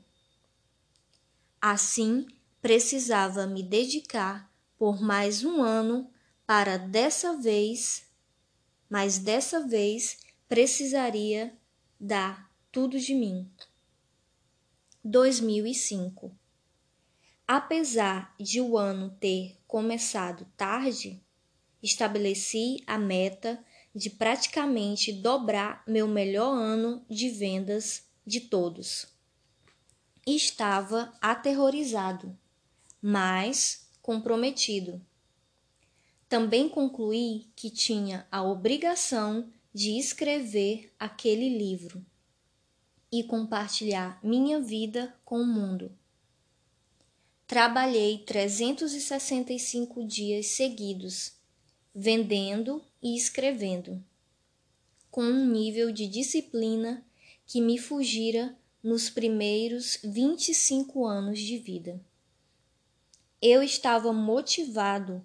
Assim, 1.61 2.29
precisava 2.63 3.49
me 3.49 3.63
dedicar 3.63 4.51
por 4.79 5.03
mais 5.03 5.45
um 5.45 5.61
ano 5.61 6.09
para 6.47 6.79
dessa 6.79 7.37
vez, 7.37 8.07
mas 8.89 9.19
dessa 9.19 9.67
vez 9.67 10.19
precisaria 10.49 11.53
dar 11.99 12.51
tudo 12.71 12.99
de 13.01 13.15
mim. 13.15 13.51
2005 15.05 16.41
Apesar 17.53 18.33
de 18.39 18.61
o 18.61 18.79
ano 18.79 19.11
ter 19.19 19.59
começado 19.67 20.47
tarde, 20.57 21.21
estabeleci 21.83 22.83
a 22.87 22.99
meta 22.99 23.63
de 23.95 24.11
praticamente 24.11 25.13
dobrar 25.13 25.83
meu 25.87 26.07
melhor 26.07 26.53
ano 26.53 27.05
de 27.09 27.29
vendas 27.29 28.05
de 28.27 28.41
todos. 28.41 29.07
Estava 30.27 31.13
aterrorizado, 31.21 32.37
mas 33.03 33.89
comprometido. 34.01 35.01
Também 36.29 36.69
concluí 36.69 37.51
que 37.57 37.71
tinha 37.71 38.27
a 38.31 38.43
obrigação 38.43 39.51
de 39.75 39.99
escrever 39.99 40.93
aquele 40.99 41.59
livro 41.59 42.05
e 43.11 43.25
compartilhar 43.25 44.21
minha 44.23 44.61
vida 44.61 45.15
com 45.25 45.41
o 45.41 45.47
mundo. 45.47 45.91
Trabalhei 47.47 48.19
365 48.19 50.05
dias 50.05 50.47
seguidos 50.47 51.40
vendendo 51.95 52.85
e 53.03 53.17
escrevendo, 53.17 54.03
com 55.11 55.23
um 55.23 55.47
nível 55.47 55.91
de 55.91 56.07
disciplina 56.07 57.05
que 57.47 57.61
me 57.61 57.79
fugira 57.79 58.57
nos 58.83 59.11
primeiros 59.11 59.99
25 60.05 61.05
anos 61.05 61.39
de 61.41 61.59
vida. 61.59 62.01
Eu 63.43 63.63
estava 63.63 64.13
motivado 64.13 65.25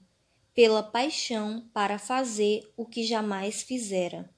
pela 0.53 0.81
paixão 0.81 1.69
para 1.73 1.99
fazer 1.99 2.71
o 2.77 2.85
que 2.85 3.03
jamais 3.03 3.61
fizera. 3.61 4.33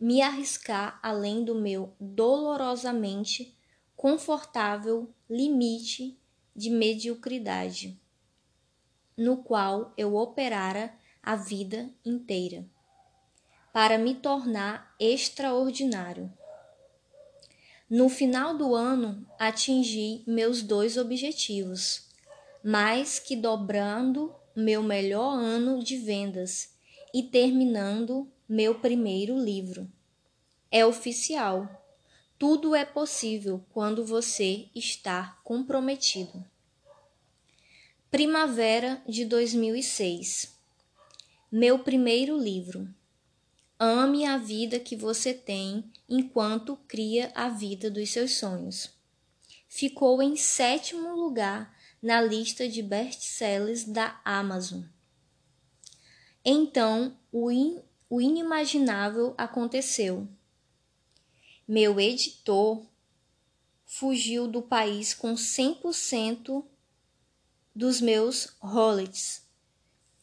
me 0.00 0.22
arriscar 0.22 0.98
além 1.02 1.44
do 1.44 1.54
meu 1.56 1.92
dolorosamente 2.00 3.56
confortável 3.96 5.12
limite 5.28 6.16
de 6.54 6.70
mediocridade, 6.70 8.00
no 9.18 9.38
qual 9.38 9.92
eu 9.98 10.14
operara 10.14 10.94
a 11.20 11.34
vida 11.34 11.90
inteira, 12.04 12.64
para 13.72 13.98
me 13.98 14.14
tornar 14.14 14.94
extraordinário. 14.98 16.32
No 17.90 18.08
final 18.08 18.56
do 18.56 18.76
ano, 18.76 19.26
atingi 19.36 20.22
meus 20.24 20.62
dois 20.62 20.96
objetivos, 20.96 22.06
mais 22.62 23.18
que 23.18 23.34
dobrando 23.34 24.32
meu 24.54 24.82
melhor 24.82 25.34
ano 25.34 25.82
de 25.82 25.96
vendas 25.96 26.74
e 27.12 27.22
terminando 27.22 28.30
meu 28.48 28.76
primeiro 28.76 29.36
livro. 29.36 29.90
É 30.70 30.86
oficial. 30.86 31.68
Tudo 32.38 32.74
é 32.74 32.84
possível 32.84 33.64
quando 33.72 34.04
você 34.04 34.68
está 34.74 35.38
comprometido. 35.42 36.44
Primavera 38.10 39.02
de 39.06 39.26
2006. 39.26 40.58
Meu 41.52 41.80
primeiro 41.80 42.38
livro. 42.38 42.88
Ame 43.78 44.24
a 44.24 44.38
vida 44.38 44.80
que 44.80 44.96
você 44.96 45.34
tem 45.34 45.92
enquanto 46.08 46.74
cria 46.88 47.30
a 47.34 47.50
vida 47.50 47.90
dos 47.90 48.08
seus 48.08 48.38
sonhos. 48.38 48.88
Ficou 49.68 50.22
em 50.22 50.36
sétimo 50.36 51.14
lugar 51.16 51.76
na 52.00 52.18
lista 52.22 52.66
de 52.66 52.82
best-sellers 52.82 53.84
da 53.84 54.18
Amazon. 54.24 54.84
Então, 56.42 57.14
o, 57.30 57.50
in, 57.50 57.82
o 58.08 58.22
inimaginável 58.22 59.34
aconteceu. 59.36 60.26
Meu 61.68 62.00
editor 62.00 62.86
fugiu 63.84 64.48
do 64.48 64.62
país 64.62 65.12
com 65.12 65.34
100% 65.34 66.64
dos 67.78 68.00
meus 68.00 68.56
royalties 68.58 69.40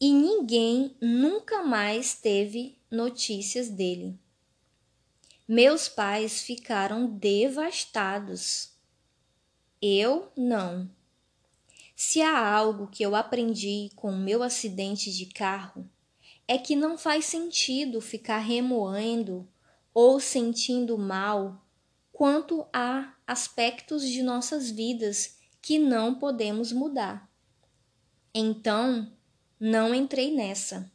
e 0.01 0.11
ninguém 0.11 0.93
nunca 0.99 1.63
mais 1.63 2.13
teve 2.13 2.77
notícias 2.91 3.69
dele. 3.69 4.19
Meus 5.47 5.87
pais 5.87 6.41
ficaram 6.41 7.07
devastados. 7.07 8.71
Eu 9.81 10.29
não. 10.35 10.91
Se 11.95 12.21
há 12.21 12.45
algo 12.45 12.87
que 12.87 13.01
eu 13.01 13.15
aprendi 13.15 13.89
com 13.95 14.11
o 14.11 14.19
meu 14.19 14.43
acidente 14.43 15.09
de 15.09 15.27
carro, 15.27 15.89
é 16.45 16.57
que 16.57 16.75
não 16.75 16.97
faz 16.97 17.23
sentido 17.23 18.01
ficar 18.01 18.39
remoendo 18.39 19.47
ou 19.93 20.19
sentindo 20.19 20.97
mal 20.97 21.65
quanto 22.11 22.67
a 22.73 23.15
aspectos 23.25 24.05
de 24.05 24.21
nossas 24.21 24.69
vidas 24.69 25.37
que 25.61 25.79
não 25.79 26.15
podemos 26.15 26.73
mudar. 26.73 27.33
Então, 28.37 29.09
não 29.57 29.95
entrei 29.95 30.29
nessa. 30.35 30.91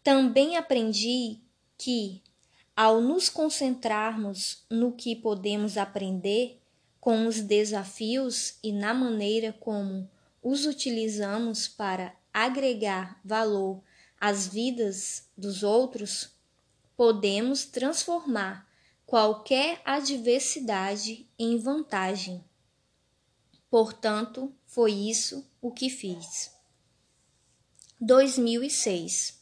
Também 0.00 0.56
aprendi 0.56 1.40
que, 1.76 2.22
ao 2.76 3.00
nos 3.00 3.28
concentrarmos 3.28 4.64
no 4.70 4.92
que 4.92 5.16
podemos 5.16 5.76
aprender 5.76 6.62
com 7.00 7.26
os 7.26 7.40
desafios 7.40 8.54
e 8.62 8.70
na 8.70 8.94
maneira 8.94 9.52
como 9.52 10.08
os 10.40 10.66
utilizamos 10.66 11.66
para 11.66 12.14
agregar 12.32 13.20
valor 13.24 13.82
às 14.20 14.46
vidas 14.46 15.28
dos 15.36 15.64
outros, 15.64 16.30
podemos 16.96 17.64
transformar 17.64 18.68
qualquer 19.04 19.82
adversidade 19.84 21.28
em 21.36 21.58
vantagem. 21.58 22.44
Portanto, 23.68 24.54
foi 24.70 24.92
isso 24.92 25.44
o 25.60 25.72
que 25.72 25.90
fiz. 25.90 26.52
2006. 28.00 29.40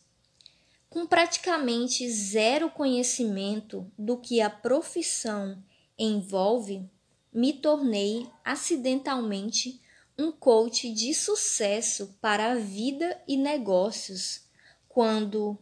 Com 0.89 1.07
praticamente 1.07 2.11
zero 2.11 2.71
conhecimento 2.71 3.93
do 3.99 4.17
que 4.17 4.41
a 4.41 4.49
profissão 4.49 5.63
envolve, 5.99 6.83
me 7.31 7.53
tornei 7.53 8.27
acidentalmente 8.43 9.79
um 10.19 10.33
coach 10.33 10.91
de 10.91 11.13
sucesso 11.13 12.17
para 12.23 12.53
a 12.53 12.55
vida 12.55 13.23
e 13.29 13.37
negócios 13.37 14.41
quando 14.89 15.59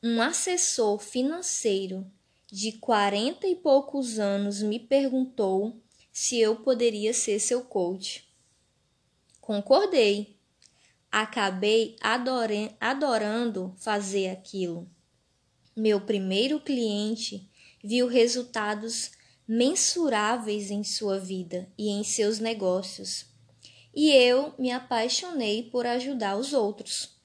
um 0.00 0.22
assessor 0.22 1.00
financeiro 1.00 2.06
de 2.46 2.70
quarenta 2.70 3.48
e 3.48 3.56
poucos 3.56 4.20
anos 4.20 4.62
me 4.62 4.78
perguntou 4.78 5.76
se 6.12 6.38
eu 6.38 6.54
poderia 6.54 7.12
ser 7.12 7.40
seu 7.40 7.64
coach. 7.64 8.27
Concordei. 9.48 10.38
Acabei 11.10 11.96
adorando 12.78 13.74
fazer 13.78 14.28
aquilo. 14.28 14.86
Meu 15.74 16.02
primeiro 16.02 16.60
cliente 16.60 17.50
viu 17.82 18.08
resultados 18.08 19.10
mensuráveis 19.48 20.70
em 20.70 20.84
sua 20.84 21.18
vida 21.18 21.66
e 21.78 21.88
em 21.88 22.04
seus 22.04 22.38
negócios, 22.38 23.24
e 23.94 24.10
eu 24.10 24.52
me 24.58 24.70
apaixonei 24.70 25.62
por 25.70 25.86
ajudar 25.86 26.36
os 26.36 26.52
outros. 26.52 27.16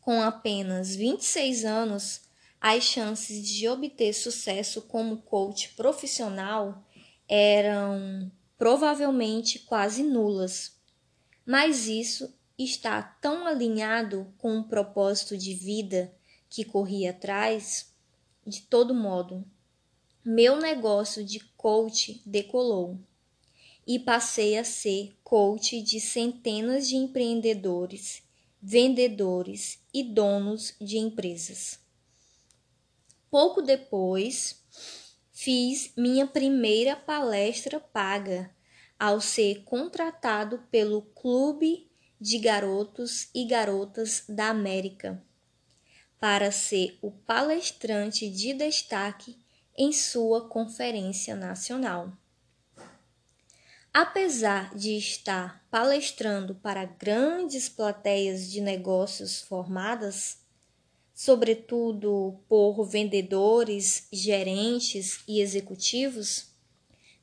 Com 0.00 0.22
apenas 0.22 0.96
26 0.96 1.66
anos, 1.66 2.22
as 2.58 2.84
chances 2.84 3.46
de 3.46 3.68
obter 3.68 4.14
sucesso 4.14 4.80
como 4.80 5.18
coach 5.18 5.74
profissional 5.76 6.82
eram 7.28 8.32
provavelmente 8.56 9.58
quase 9.58 10.02
nulas. 10.02 10.71
Mas 11.44 11.86
isso 11.88 12.32
está 12.58 13.02
tão 13.02 13.46
alinhado 13.46 14.32
com 14.38 14.58
o 14.58 14.64
propósito 14.64 15.36
de 15.36 15.54
vida 15.54 16.14
que 16.48 16.64
corri 16.64 17.06
atrás, 17.06 17.92
de 18.46 18.62
todo 18.62 18.94
modo, 18.94 19.44
meu 20.24 20.56
negócio 20.56 21.24
de 21.24 21.40
coach 21.56 22.22
decolou 22.24 22.98
e 23.86 23.98
passei 23.98 24.56
a 24.56 24.64
ser 24.64 25.16
coach 25.24 25.82
de 25.82 25.98
centenas 26.00 26.88
de 26.88 26.96
empreendedores 26.96 28.22
vendedores 28.62 29.80
e 29.92 30.04
donos 30.04 30.74
de 30.80 30.96
empresas. 30.96 31.80
Pouco 33.28 33.60
depois, 33.60 34.62
fiz 35.32 35.92
minha 35.96 36.28
primeira 36.28 36.94
palestra 36.94 37.80
paga 37.80 38.54
ao 39.02 39.20
ser 39.20 39.64
contratado 39.64 40.62
pelo 40.70 41.02
Clube 41.02 41.90
de 42.20 42.38
Garotos 42.38 43.26
e 43.34 43.44
Garotas 43.44 44.22
da 44.28 44.46
América 44.46 45.20
para 46.20 46.52
ser 46.52 46.96
o 47.02 47.10
palestrante 47.10 48.30
de 48.30 48.54
destaque 48.54 49.36
em 49.76 49.92
sua 49.92 50.48
conferência 50.48 51.34
nacional. 51.34 52.12
Apesar 53.92 54.72
de 54.72 54.96
estar 54.96 55.66
palestrando 55.68 56.54
para 56.54 56.84
grandes 56.84 57.68
plateias 57.68 58.48
de 58.48 58.60
negócios 58.60 59.40
formadas, 59.40 60.38
sobretudo 61.12 62.38
por 62.48 62.84
vendedores, 62.84 64.06
gerentes 64.12 65.24
e 65.26 65.40
executivos, 65.40 66.51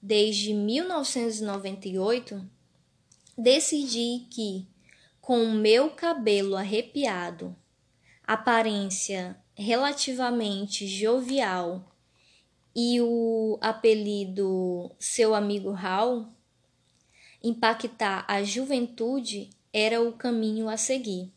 desde 0.02 0.54
1998, 0.54 2.50
decidi 3.38 4.28
que, 4.30 4.68
com 5.22 5.44
o 5.44 5.54
meu 5.54 5.92
cabelo 5.92 6.56
arrepiado, 6.56 7.56
aparência 8.26 9.38
relativamente 9.56 10.88
jovial 10.88 11.86
e 12.76 13.02
o 13.02 13.58
apelido 13.62 14.92
Seu 15.00 15.36
Amigo 15.36 15.72
Hal, 15.72 16.32
impactar 17.44 18.26
a 18.28 18.44
juventude 18.44 19.50
era 19.74 20.02
o 20.02 20.14
caminho 20.14 20.70
a 20.70 20.78
seguir. 20.78 21.34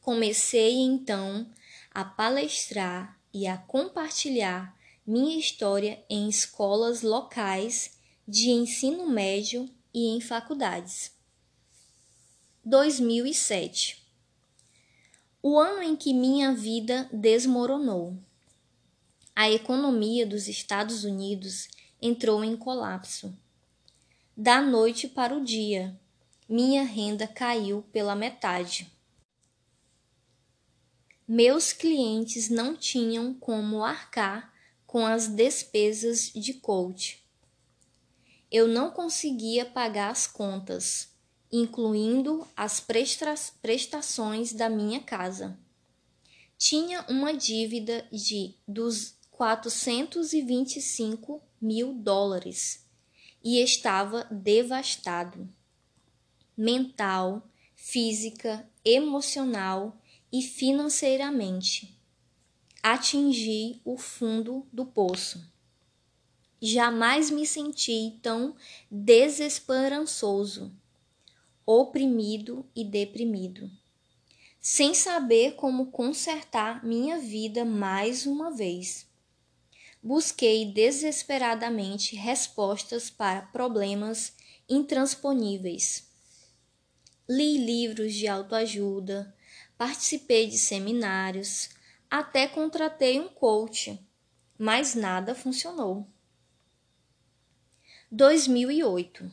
Comecei 0.00 0.74
então 0.78 1.46
a 1.90 2.04
palestrar 2.04 3.18
e 3.32 3.46
a 3.46 3.56
compartilhar 3.56 4.76
minha 5.06 5.38
história 5.38 6.04
em 6.08 6.28
escolas 6.28 7.02
locais 7.02 7.98
de 8.26 8.50
ensino 8.50 9.08
médio 9.08 9.68
e 9.92 10.08
em 10.08 10.20
faculdades. 10.20 11.12
2007 12.64 14.06
O 15.42 15.58
ano 15.58 15.82
em 15.82 15.96
que 15.96 16.12
minha 16.12 16.54
vida 16.54 17.08
desmoronou. 17.12 18.16
A 19.34 19.50
economia 19.50 20.26
dos 20.26 20.48
Estados 20.48 21.02
Unidos 21.02 21.68
entrou 22.00 22.44
em 22.44 22.56
colapso 22.56 23.36
da 24.36 24.60
noite 24.60 25.08
para 25.08 25.36
o 25.36 25.44
dia. 25.44 25.98
Minha 26.48 26.82
renda 26.82 27.26
caiu 27.26 27.82
pela 27.92 28.14
metade. 28.14 28.90
meus 31.26 31.72
clientes 31.72 32.48
não 32.50 32.74
tinham 32.74 33.32
como 33.32 33.84
arcar 33.84 34.49
com 34.90 35.06
as 35.06 35.28
despesas 35.28 36.32
de 36.34 36.52
coach. 36.54 37.24
Eu 38.50 38.66
não 38.66 38.90
conseguia 38.90 39.64
pagar 39.64 40.10
as 40.10 40.26
contas, 40.26 41.10
incluindo 41.52 42.44
as 42.56 42.84
prestações 43.62 44.52
da 44.52 44.68
minha 44.68 44.98
casa. 44.98 45.56
Tinha 46.58 47.04
uma 47.08 47.32
dívida 47.32 48.04
de 48.10 48.56
dos 48.66 49.14
425 49.30 51.40
mil 51.62 51.94
dólares 51.94 52.84
e 53.44 53.62
estava 53.62 54.26
devastado 54.28 55.48
mental, 56.56 57.48
física, 57.76 58.68
emocional 58.84 59.96
e 60.32 60.42
financeiramente. 60.42 61.99
Atingi 62.82 63.80
o 63.84 63.96
fundo 63.96 64.66
do 64.72 64.86
poço. 64.86 65.44
Jamais 66.60 67.30
me 67.30 67.46
senti 67.46 68.18
tão 68.22 68.56
desesperançoso, 68.90 70.72
oprimido 71.64 72.64
e 72.74 72.84
deprimido, 72.84 73.70
sem 74.60 74.94
saber 74.94 75.54
como 75.54 75.90
consertar 75.90 76.84
minha 76.84 77.18
vida 77.18 77.64
mais 77.64 78.26
uma 78.26 78.50
vez. 78.50 79.06
Busquei 80.02 80.72
desesperadamente 80.72 82.16
respostas 82.16 83.10
para 83.10 83.42
problemas 83.42 84.32
intransponíveis 84.68 86.10
li 87.30 87.58
livros 87.58 88.12
de 88.14 88.26
autoajuda, 88.26 89.32
participei 89.78 90.48
de 90.48 90.58
seminários, 90.58 91.70
até 92.10 92.48
contratei 92.48 93.20
um 93.20 93.28
coach, 93.28 94.04
mas 94.58 94.94
nada 94.94 95.34
funcionou. 95.34 96.06
2008 98.10 99.30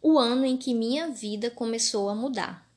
o 0.00 0.18
ano 0.18 0.44
em 0.44 0.56
que 0.56 0.74
minha 0.74 1.08
vida 1.08 1.50
começou 1.50 2.08
a 2.08 2.14
mudar. 2.14 2.68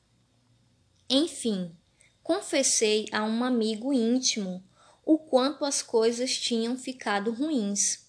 Enfim, 1.08 1.74
confessei 2.22 3.06
a 3.12 3.24
um 3.24 3.44
amigo 3.44 3.92
íntimo 3.92 4.62
o 5.04 5.18
quanto 5.18 5.64
as 5.64 5.82
coisas 5.82 6.36
tinham 6.36 6.76
ficado 6.76 7.32
ruins 7.32 8.06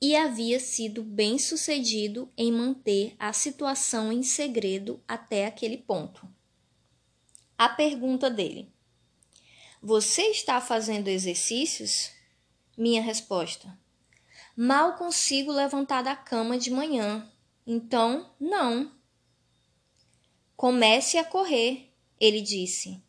e 0.00 0.14
havia 0.14 0.60
sido 0.60 1.02
bem 1.02 1.38
sucedido 1.38 2.30
em 2.36 2.52
manter 2.52 3.14
a 3.18 3.32
situação 3.32 4.12
em 4.12 4.22
segredo 4.22 5.02
até 5.06 5.46
aquele 5.46 5.78
ponto. 5.78 6.28
A 7.56 7.68
pergunta 7.68 8.28
dele: 8.28 8.72
Você 9.88 10.22
está 10.30 10.60
fazendo 10.60 11.06
exercícios? 11.06 12.10
Minha 12.76 13.00
resposta: 13.00 13.78
Mal 14.56 14.96
consigo 14.96 15.52
levantar 15.52 16.02
da 16.02 16.16
cama 16.16 16.58
de 16.58 16.72
manhã, 16.72 17.24
então 17.64 18.28
não. 18.40 18.90
Comece 20.56 21.18
a 21.18 21.24
correr, 21.24 21.94
ele 22.18 22.40
disse. 22.40 23.00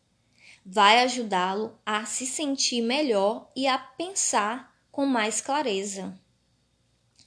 Vai 0.63 0.99
ajudá-lo 0.99 1.75
a 1.83 2.05
se 2.05 2.27
sentir 2.27 2.83
melhor 2.83 3.51
e 3.55 3.65
a 3.65 3.79
pensar 3.79 4.71
com 4.91 5.03
mais 5.03 5.41
clareza. 5.41 6.15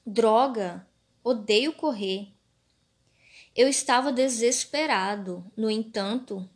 Droga! 0.06 0.86
Odeio 1.24 1.72
correr. 1.72 2.28
Eu 3.56 3.66
estava 3.66 4.12
desesperado, 4.12 5.44
no 5.56 5.68
entanto, 5.68 6.48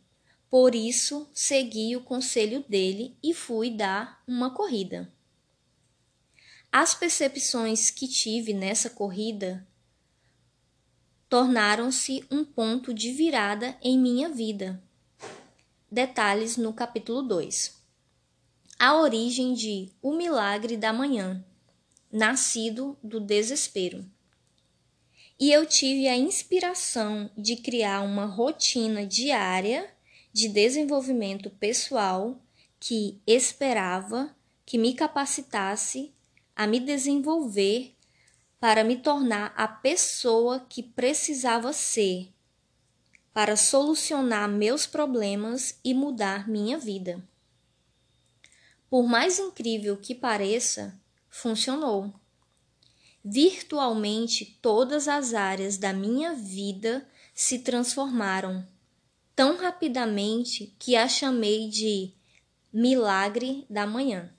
por 0.55 0.73
isso 0.73 1.29
segui 1.33 1.97
o 1.97 2.01
conselho 2.01 2.63
dele 2.69 3.17
e 3.21 3.33
fui 3.33 3.69
dar 3.69 4.23
uma 4.25 4.51
corrida. 4.51 5.11
As 6.71 6.95
percepções 6.95 7.89
que 7.89 8.07
tive 8.07 8.53
nessa 8.53 8.89
corrida 8.89 9.67
tornaram-se 11.27 12.23
um 12.31 12.45
ponto 12.45 12.93
de 12.93 13.11
virada 13.11 13.77
em 13.81 13.99
minha 13.99 14.29
vida. 14.29 14.81
Detalhes 15.91 16.55
no 16.55 16.71
capítulo 16.71 17.21
2. 17.21 17.75
A 18.79 18.95
origem 18.95 19.53
de 19.53 19.91
O 20.01 20.13
Milagre 20.13 20.77
da 20.77 20.93
Manhã 20.93 21.43
nascido 22.09 22.97
do 23.03 23.19
desespero. 23.19 24.09
E 25.37 25.51
eu 25.51 25.65
tive 25.65 26.07
a 26.07 26.15
inspiração 26.15 27.29
de 27.37 27.57
criar 27.57 27.99
uma 28.03 28.23
rotina 28.23 29.05
diária 29.05 29.93
de 30.35 30.49
desenvolvimento 30.49 31.49
pessoal 31.49 32.37
que 32.77 33.21
esperava 33.25 34.35
que 34.65 34.77
me 34.77 34.93
capacitasse 34.93 36.13
a 36.53 36.67
me 36.67 36.81
desenvolver 36.81 37.95
para 38.59 38.83
me 38.83 38.97
tornar 38.97 39.53
a 39.55 39.65
pessoa 39.65 40.59
que 40.67 40.83
precisava 40.83 41.71
ser 41.71 42.33
para 43.33 43.55
solucionar 43.55 44.49
meus 44.49 44.85
problemas 44.85 45.79
e 45.81 45.93
mudar 45.93 46.49
minha 46.49 46.77
vida. 46.77 47.23
Por 48.89 49.07
mais 49.07 49.39
incrível 49.39 49.95
que 49.95 50.13
pareça, 50.13 50.99
funcionou. 51.29 52.13
Virtualmente 53.23 54.59
todas 54.61 55.07
as 55.07 55.33
áreas 55.33 55.77
da 55.77 55.93
minha 55.93 56.33
vida 56.33 57.07
se 57.33 57.59
transformaram 57.59 58.74
tão 59.35 59.57
rapidamente 59.57 60.73
que 60.79 60.95
a 60.95 61.09
chamei 61.09 61.67
de 61.67 62.13
milagre 62.71 63.65
da 63.69 63.85
manhã. 63.85 64.33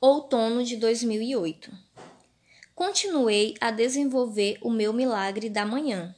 Outono 0.00 0.62
de 0.62 0.76
2008. 0.76 1.72
Continuei 2.76 3.54
a 3.60 3.72
desenvolver 3.72 4.58
o 4.62 4.70
meu 4.70 4.92
milagre 4.92 5.50
da 5.50 5.66
manhã, 5.66 6.14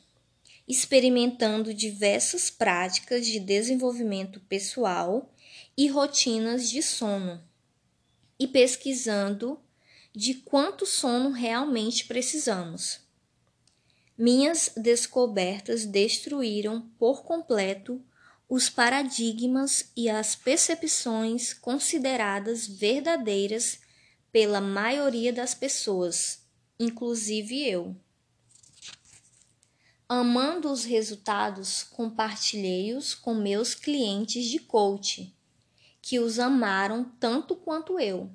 experimentando 0.68 1.72
diversas 1.72 2.50
práticas 2.50 3.26
de 3.26 3.40
desenvolvimento 3.40 4.38
pessoal 4.40 5.32
e 5.76 5.88
rotinas 5.88 6.68
de 6.68 6.82
sono 6.82 7.42
e 8.38 8.46
pesquisando 8.46 9.58
de 10.14 10.34
quanto 10.34 10.84
sono 10.84 11.30
realmente 11.30 12.04
precisamos. 12.04 13.03
Minhas 14.16 14.70
descobertas 14.76 15.84
destruíram 15.84 16.82
por 16.98 17.24
completo 17.24 18.00
os 18.48 18.70
paradigmas 18.70 19.90
e 19.96 20.08
as 20.08 20.36
percepções 20.36 21.52
consideradas 21.52 22.66
verdadeiras 22.66 23.80
pela 24.30 24.60
maioria 24.60 25.32
das 25.32 25.54
pessoas, 25.54 26.40
inclusive 26.78 27.68
eu. 27.68 27.96
Amando 30.08 30.70
os 30.70 30.84
resultados, 30.84 31.82
compartilhei-os 31.82 33.14
com 33.14 33.34
meus 33.34 33.74
clientes 33.74 34.44
de 34.44 34.58
coach 34.58 35.34
que 36.00 36.20
os 36.20 36.38
amaram 36.38 37.10
tanto 37.18 37.56
quanto 37.56 37.98
eu. 37.98 38.30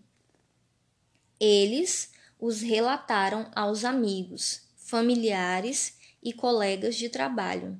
Eles 1.39 2.12
os 2.39 2.62
relataram 2.62 3.50
aos 3.56 3.86
amigos, 3.86 4.62
familiares 4.89 5.97
e 6.21 6.34
colegas 6.34 6.95
de 6.95 7.10
trabalho. 7.10 7.80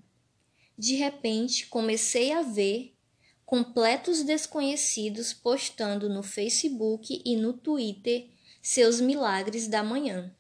De 0.78 0.96
repente, 0.96 1.66
comecei 1.66 2.32
a 2.32 2.44
ver 2.44 2.96
completos 3.44 4.22
desconhecidos 4.22 5.34
postando 5.34 6.08
no 6.08 6.22
Facebook 6.22 7.20
e 7.26 7.36
no 7.36 7.54
Twitter 7.54 8.30
seus 8.62 9.02
milagres 9.02 9.68
da 9.68 9.84
manhã. 9.84 10.34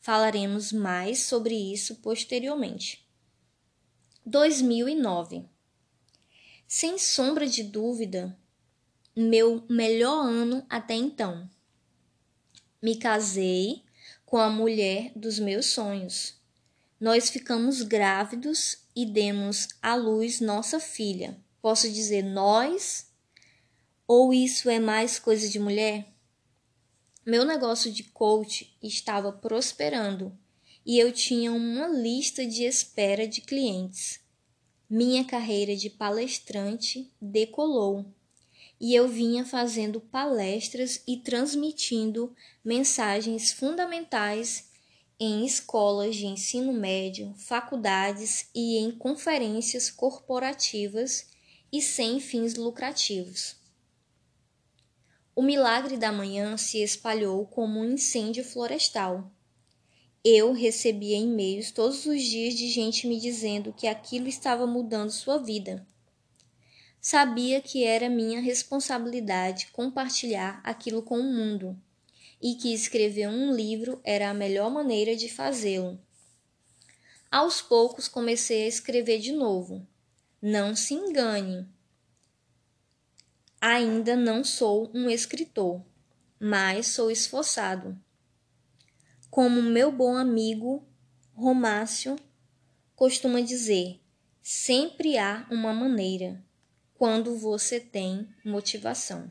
Falaremos 0.00 0.72
mais 0.72 1.24
sobre 1.24 1.54
isso 1.54 1.96
posteriormente. 1.96 3.06
2009 4.24 5.44
Sem 6.66 6.96
sombra 6.96 7.46
de 7.46 7.62
dúvida, 7.62 8.34
meu 9.14 9.62
melhor 9.68 10.24
ano 10.24 10.64
até 10.70 10.94
então. 10.94 11.50
Me 12.80 12.96
casei 12.96 13.84
com 14.32 14.38
a 14.38 14.48
mulher 14.48 15.12
dos 15.14 15.38
meus 15.38 15.66
sonhos. 15.66 16.36
Nós 16.98 17.28
ficamos 17.28 17.82
grávidos 17.82 18.78
e 18.96 19.04
demos 19.04 19.68
à 19.82 19.94
luz 19.94 20.40
nossa 20.40 20.80
filha. 20.80 21.36
Posso 21.60 21.92
dizer 21.92 22.22
nós? 22.22 23.12
Ou 24.08 24.32
isso 24.32 24.70
é 24.70 24.80
mais 24.80 25.18
coisa 25.18 25.46
de 25.50 25.58
mulher? 25.58 26.06
Meu 27.26 27.44
negócio 27.44 27.92
de 27.92 28.04
coach 28.04 28.74
estava 28.82 29.30
prosperando 29.30 30.34
e 30.86 30.98
eu 30.98 31.12
tinha 31.12 31.52
uma 31.52 31.86
lista 31.86 32.46
de 32.46 32.64
espera 32.64 33.28
de 33.28 33.42
clientes. 33.42 34.18
Minha 34.88 35.26
carreira 35.26 35.76
de 35.76 35.90
palestrante 35.90 37.12
decolou 37.20 38.06
e 38.82 38.96
eu 38.96 39.06
vinha 39.06 39.44
fazendo 39.44 40.00
palestras 40.00 41.00
e 41.06 41.16
transmitindo 41.16 42.34
mensagens 42.64 43.52
fundamentais 43.52 44.68
em 45.20 45.46
escolas 45.46 46.16
de 46.16 46.26
ensino 46.26 46.72
médio, 46.72 47.32
faculdades 47.36 48.48
e 48.52 48.78
em 48.78 48.90
conferências 48.90 49.88
corporativas 49.88 51.28
e 51.72 51.80
sem 51.80 52.18
fins 52.18 52.56
lucrativos. 52.56 53.54
O 55.36 55.42
milagre 55.42 55.96
da 55.96 56.10
manhã 56.10 56.56
se 56.56 56.82
espalhou 56.82 57.46
como 57.46 57.78
um 57.78 57.92
incêndio 57.92 58.44
florestal. 58.44 59.30
Eu 60.24 60.52
recebia 60.52 61.16
e-mails 61.16 61.70
todos 61.70 62.04
os 62.04 62.20
dias 62.20 62.54
de 62.54 62.68
gente 62.68 63.06
me 63.06 63.20
dizendo 63.20 63.72
que 63.72 63.86
aquilo 63.86 64.26
estava 64.26 64.66
mudando 64.66 65.10
sua 65.12 65.38
vida. 65.38 65.86
Sabia 67.04 67.60
que 67.60 67.82
era 67.82 68.08
minha 68.08 68.40
responsabilidade 68.40 69.66
compartilhar 69.72 70.60
aquilo 70.62 71.02
com 71.02 71.18
o 71.18 71.24
mundo 71.24 71.76
e 72.40 72.54
que 72.54 72.72
escrever 72.72 73.26
um 73.26 73.52
livro 73.52 74.00
era 74.04 74.30
a 74.30 74.34
melhor 74.34 74.70
maneira 74.70 75.16
de 75.16 75.28
fazê-lo. 75.28 76.00
Aos 77.28 77.60
poucos 77.60 78.06
comecei 78.06 78.62
a 78.62 78.68
escrever 78.68 79.18
de 79.18 79.32
novo. 79.32 79.84
Não 80.40 80.76
se 80.76 80.94
engane. 80.94 81.68
Ainda 83.60 84.14
não 84.14 84.44
sou 84.44 84.88
um 84.94 85.10
escritor, 85.10 85.84
mas 86.38 86.86
sou 86.86 87.10
esforçado. 87.10 88.00
Como 89.28 89.60
meu 89.60 89.90
bom 89.90 90.16
amigo 90.16 90.86
Romácio 91.34 92.14
costuma 92.94 93.40
dizer, 93.40 94.00
sempre 94.40 95.18
há 95.18 95.44
uma 95.50 95.72
maneira 95.72 96.40
quando 97.02 97.36
você 97.36 97.80
tem 97.80 98.28
motivação. 98.44 99.28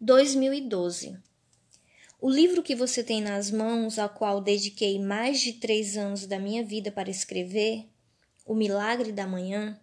2012 0.00 1.18
o 2.18 2.30
livro 2.30 2.62
que 2.62 2.74
você 2.74 3.04
tem 3.04 3.20
nas 3.20 3.50
mãos, 3.50 3.98
ao 3.98 4.08
qual 4.08 4.40
dediquei 4.40 4.98
mais 4.98 5.38
de 5.38 5.52
três 5.52 5.98
anos 5.98 6.26
da 6.26 6.38
minha 6.38 6.64
vida 6.64 6.90
para 6.90 7.10
escrever, 7.10 7.84
O 8.46 8.54
Milagre 8.54 9.12
da 9.12 9.26
Manhã, 9.26 9.78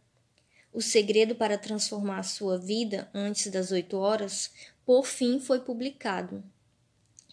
O 0.73 0.81
Segredo 0.81 1.35
para 1.35 1.59
Transformar 1.59 2.17
a 2.17 2.23
Sua 2.23 2.57
Vida 2.57 3.07
Antes 3.13 3.51
das 3.51 3.69
Oito 3.69 3.95
Horas, 3.95 4.49
por 4.83 5.05
fim 5.05 5.39
foi 5.39 5.59
publicado. 5.59 6.43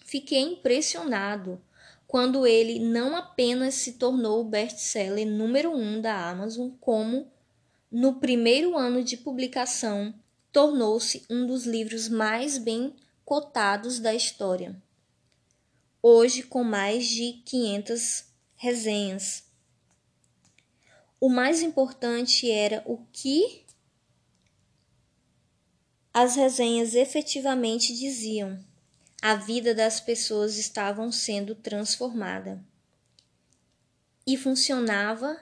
Fiquei 0.04 0.40
impressionado 0.40 1.58
quando 2.06 2.46
ele 2.46 2.78
não 2.78 3.16
apenas 3.16 3.72
se 3.72 3.94
tornou 3.94 4.42
o 4.42 4.50
best-seller 4.50 5.26
número 5.26 5.74
um 5.74 5.98
da 5.98 6.28
Amazon, 6.28 6.68
como, 6.78 7.31
no 7.92 8.14
primeiro 8.14 8.76
ano 8.76 9.04
de 9.04 9.16
publicação, 9.16 10.12
tornou-se 10.50 11.24
um 11.30 11.46
dos 11.46 11.66
livros 11.66 12.08
mais 12.08 12.58
bem 12.58 12.96
cotados 13.24 14.00
da 14.00 14.14
história 14.14 14.80
hoje 16.02 16.42
com 16.42 16.64
mais 16.64 17.06
de 17.06 17.34
500 17.44 18.24
resenhas. 18.56 19.44
O 21.20 21.28
mais 21.28 21.62
importante 21.62 22.50
era 22.50 22.82
o 22.84 22.98
que 23.12 23.64
as 26.12 26.34
resenhas 26.34 26.94
efetivamente 26.94 27.96
diziam. 27.96 28.58
A 29.22 29.36
vida 29.36 29.72
das 29.72 30.00
pessoas 30.00 30.58
estava 30.58 31.10
sendo 31.12 31.54
transformada 31.54 32.60
e 34.26 34.36
funcionava 34.36 35.40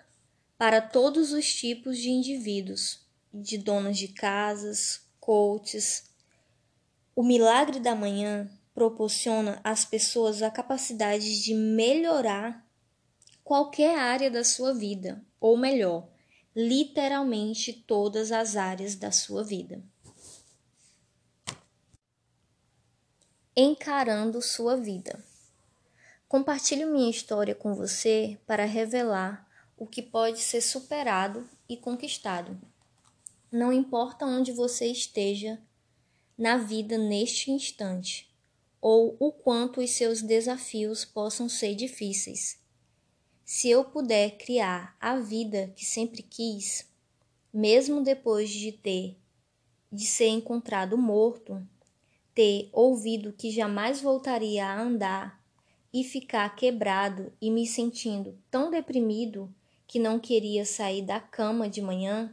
para 0.61 0.83
todos 0.83 1.33
os 1.33 1.55
tipos 1.55 1.97
de 1.97 2.11
indivíduos, 2.11 3.01
de 3.33 3.57
donas 3.57 3.97
de 3.97 4.09
casas, 4.09 5.01
coaches. 5.19 6.11
O 7.17 7.23
milagre 7.23 7.81
da 7.81 7.95
manhã 7.95 8.47
proporciona 8.75 9.59
às 9.65 9.87
pessoas 9.87 10.43
a 10.43 10.51
capacidade 10.51 11.43
de 11.43 11.55
melhorar 11.55 12.63
qualquer 13.43 13.99
área 13.99 14.31
da 14.31 14.45
sua 14.45 14.75
vida, 14.75 15.25
ou 15.41 15.57
melhor, 15.57 16.07
literalmente 16.55 17.73
todas 17.73 18.31
as 18.31 18.55
áreas 18.55 18.95
da 18.95 19.11
sua 19.11 19.43
vida. 19.43 19.83
Encarando 23.57 24.43
sua 24.43 24.77
vida. 24.77 25.25
Compartilho 26.29 26.93
minha 26.93 27.11
história 27.11 27.55
com 27.55 27.75
você 27.75 28.39
para 28.47 28.67
revelar 28.67 29.50
o 29.81 29.87
que 29.87 30.03
pode 30.03 30.41
ser 30.41 30.61
superado 30.61 31.49
e 31.67 31.75
conquistado. 31.75 32.61
Não 33.51 33.73
importa 33.73 34.27
onde 34.27 34.53
você 34.53 34.87
esteja 34.87 35.59
na 36.37 36.59
vida 36.59 36.99
neste 36.99 37.51
instante, 37.51 38.31
ou 38.79 39.17
o 39.19 39.33
quanto 39.33 39.81
os 39.81 39.91
seus 39.93 40.21
desafios 40.21 41.07
possam 41.07 41.49
ser 41.49 41.75
difíceis. 41.75 42.61
Se 43.43 43.71
eu 43.71 43.83
puder 43.83 44.37
criar 44.37 44.95
a 45.01 45.17
vida 45.17 45.73
que 45.75 45.87
sempre 45.87 46.23
quis, 46.23 46.87
mesmo 47.51 48.03
depois 48.03 48.51
de 48.51 48.73
ter 48.73 49.17
de 49.91 50.05
ser 50.05 50.29
encontrado 50.29 50.97
morto, 50.97 51.67
ter 52.35 52.69
ouvido 52.71 53.33
que 53.33 53.51
jamais 53.51 54.03
voltaria 54.03 54.67
a 54.67 54.79
andar 54.79 55.43
e 55.93 56.05
ficar 56.05 56.55
quebrado 56.55 57.33
e 57.41 57.51
me 57.51 57.67
sentindo 57.67 58.39
tão 58.51 58.71
deprimido 58.71 59.53
que 59.91 59.99
não 59.99 60.21
queria 60.21 60.65
sair 60.65 61.03
da 61.03 61.19
cama 61.19 61.69
de 61.69 61.83
manhã, 61.83 62.33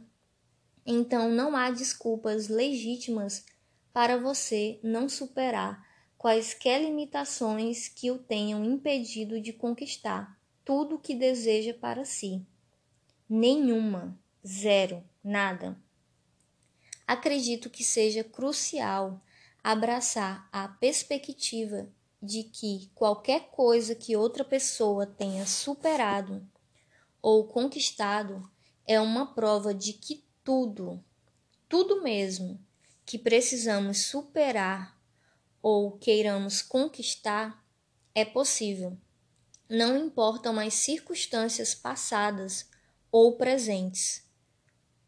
então 0.86 1.28
não 1.28 1.56
há 1.56 1.72
desculpas 1.72 2.46
legítimas 2.46 3.44
para 3.92 4.16
você 4.16 4.78
não 4.80 5.08
superar 5.08 5.84
quaisquer 6.16 6.80
limitações 6.80 7.88
que 7.88 8.12
o 8.12 8.18
tenham 8.18 8.64
impedido 8.64 9.40
de 9.40 9.52
conquistar 9.52 10.38
tudo 10.64 10.94
o 10.94 10.98
que 11.00 11.16
deseja 11.16 11.74
para 11.74 12.04
si. 12.04 12.46
Nenhuma, 13.28 14.16
zero, 14.46 15.02
nada. 15.24 15.76
Acredito 17.08 17.68
que 17.68 17.82
seja 17.82 18.22
crucial 18.22 19.20
abraçar 19.64 20.48
a 20.52 20.68
perspectiva 20.68 21.90
de 22.22 22.44
que 22.44 22.88
qualquer 22.94 23.50
coisa 23.50 23.96
que 23.96 24.16
outra 24.16 24.44
pessoa 24.44 25.04
tenha 25.04 25.44
superado 25.44 26.46
ou 27.20 27.46
conquistado 27.46 28.48
é 28.86 29.00
uma 29.00 29.34
prova 29.34 29.74
de 29.74 29.92
que 29.92 30.24
tudo, 30.42 31.04
tudo 31.68 32.02
mesmo 32.02 32.58
que 33.04 33.18
precisamos 33.18 34.04
superar 34.06 34.98
ou 35.60 35.92
queiramos 35.98 36.62
conquistar, 36.62 37.64
é 38.14 38.24
possível. 38.24 38.96
Não 39.68 39.96
importam 39.96 40.58
as 40.58 40.74
circunstâncias 40.74 41.74
passadas 41.74 42.68
ou 43.12 43.36
presentes. 43.36 44.24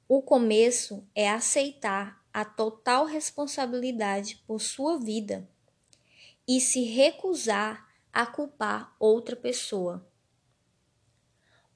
O 0.09 0.21
começo 0.21 1.07
é 1.15 1.31
aceitar 1.31 2.23
a 2.33 2.45
total 2.45 3.07
responsabilidade 3.07 4.43
por 4.47 4.61
sua 4.61 4.99
vida 4.99 5.49
e 6.47 6.61
se 6.61 6.83
recusar 6.83 7.89
a 8.13 8.27
culpar 8.27 8.95
outra 8.99 9.37
pessoa. 9.37 10.10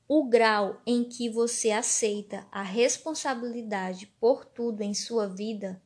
O 0.07 0.25
grau 0.25 0.83
em 0.87 1.03
que 1.03 1.31
você 1.31 1.71
aceita 1.71 2.47
a 2.53 2.62
responsabilidade 2.62 4.07
por 4.21 4.45
tudo 4.45 4.83
em 4.83 4.93
sua 4.93 5.27
vida 5.27 5.83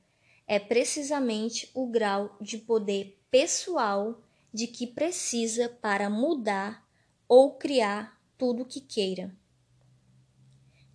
é 0.47 0.59
precisamente 0.59 1.71
o 1.73 1.87
grau 1.87 2.37
de 2.41 2.59
poder 2.59 3.23
pessoal 3.31 4.21
de 4.53 4.67
que 4.67 4.87
precisa 4.87 5.69
para 5.69 6.11
mudar 6.11 6.85
ou 7.29 7.57
criar 7.57 8.21
tudo 8.37 8.65
que 8.65 8.81
queira. 8.81 9.37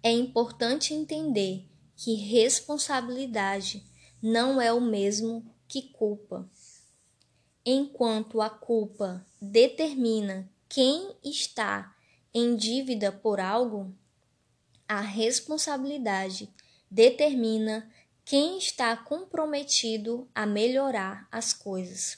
É 0.02 0.12
importante 0.12 0.94
entender 0.94 1.66
que 1.96 2.16
responsabilidade 2.16 3.86
não 4.22 4.60
é 4.60 4.74
o 4.74 4.82
mesmo 4.82 5.46
que 5.66 5.84
culpa. 5.84 6.50
Enquanto 7.66 8.42
a 8.42 8.50
culpa 8.50 9.26
determina 9.40 10.52
quem 10.68 11.16
está 11.24 11.93
em 12.34 12.56
dívida 12.56 13.12
por 13.12 13.40
algo, 13.40 13.94
a 14.88 15.00
responsabilidade 15.00 16.50
determina 16.90 17.90
quem 18.26 18.58
está 18.58 18.96
comprometido 18.96 20.28
a 20.34 20.46
melhorar 20.46 21.28
as 21.32 21.54
coisas. 21.54 22.18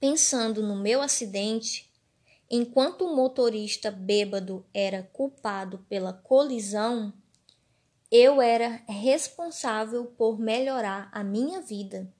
Pensando 0.00 0.62
no 0.62 0.76
meu 0.76 1.02
acidente, 1.02 1.90
enquanto 2.50 3.04
o 3.04 3.14
motorista 3.14 3.90
bêbado 3.90 4.64
era 4.72 5.02
culpado 5.12 5.84
pela 5.88 6.12
colisão, 6.12 7.12
eu 8.10 8.42
era 8.42 8.82
responsável 8.86 10.04
por 10.04 10.38
melhorar 10.38 11.10
a 11.12 11.24
minha 11.24 11.60
vida, 11.60 12.12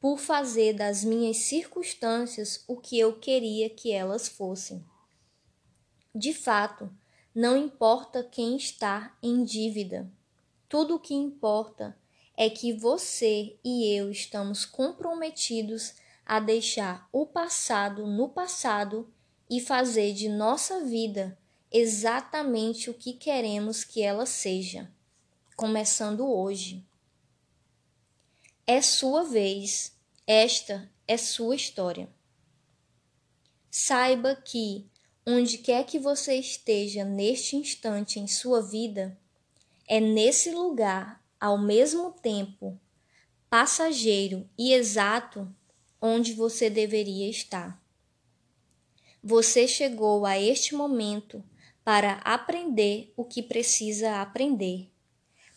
por 0.00 0.18
fazer 0.18 0.74
das 0.74 1.02
minhas 1.02 1.38
circunstâncias 1.38 2.62
o 2.68 2.76
que 2.76 2.98
eu 2.98 3.18
queria 3.18 3.70
que 3.70 3.92
elas 3.92 4.28
fossem. 4.28 4.84
De 6.14 6.32
fato, 6.32 6.90
não 7.34 7.56
importa 7.56 8.22
quem 8.22 8.56
está 8.56 9.16
em 9.22 9.42
dívida 9.44 10.10
tudo 10.74 10.96
o 10.96 10.98
que 10.98 11.14
importa 11.14 11.96
é 12.36 12.50
que 12.50 12.72
você 12.72 13.56
e 13.64 13.96
eu 13.96 14.10
estamos 14.10 14.64
comprometidos 14.64 15.94
a 16.26 16.40
deixar 16.40 17.08
o 17.12 17.24
passado 17.24 18.08
no 18.08 18.28
passado 18.28 19.08
e 19.48 19.60
fazer 19.60 20.12
de 20.14 20.28
nossa 20.28 20.84
vida 20.84 21.38
exatamente 21.70 22.90
o 22.90 22.94
que 22.94 23.12
queremos 23.12 23.84
que 23.84 24.02
ela 24.02 24.26
seja. 24.26 24.90
começando 25.54 26.28
hoje. 26.28 26.84
É 28.66 28.82
sua 28.82 29.22
vez, 29.22 29.96
esta 30.26 30.90
é 31.06 31.16
sua 31.16 31.54
história. 31.54 32.08
Saiba 33.70 34.34
que, 34.34 34.90
onde 35.26 35.58
quer 35.58 35.84
que 35.84 35.98
você 35.98 36.34
esteja 36.34 37.04
neste 37.04 37.56
instante 37.56 38.20
em 38.20 38.26
sua 38.26 38.60
vida, 38.60 39.18
é 39.88 39.98
nesse 39.98 40.50
lugar, 40.50 41.22
ao 41.40 41.58
mesmo 41.58 42.10
tempo, 42.10 42.78
passageiro 43.48 44.48
e 44.58 44.72
exato, 44.72 45.48
onde 46.00 46.32
você 46.34 46.68
deveria 46.68 47.28
estar. 47.28 47.82
Você 49.22 49.66
chegou 49.66 50.26
a 50.26 50.38
este 50.38 50.74
momento 50.74 51.42
para 51.82 52.14
aprender 52.24 53.12
o 53.16 53.24
que 53.24 53.42
precisa 53.42 54.20
aprender, 54.20 54.90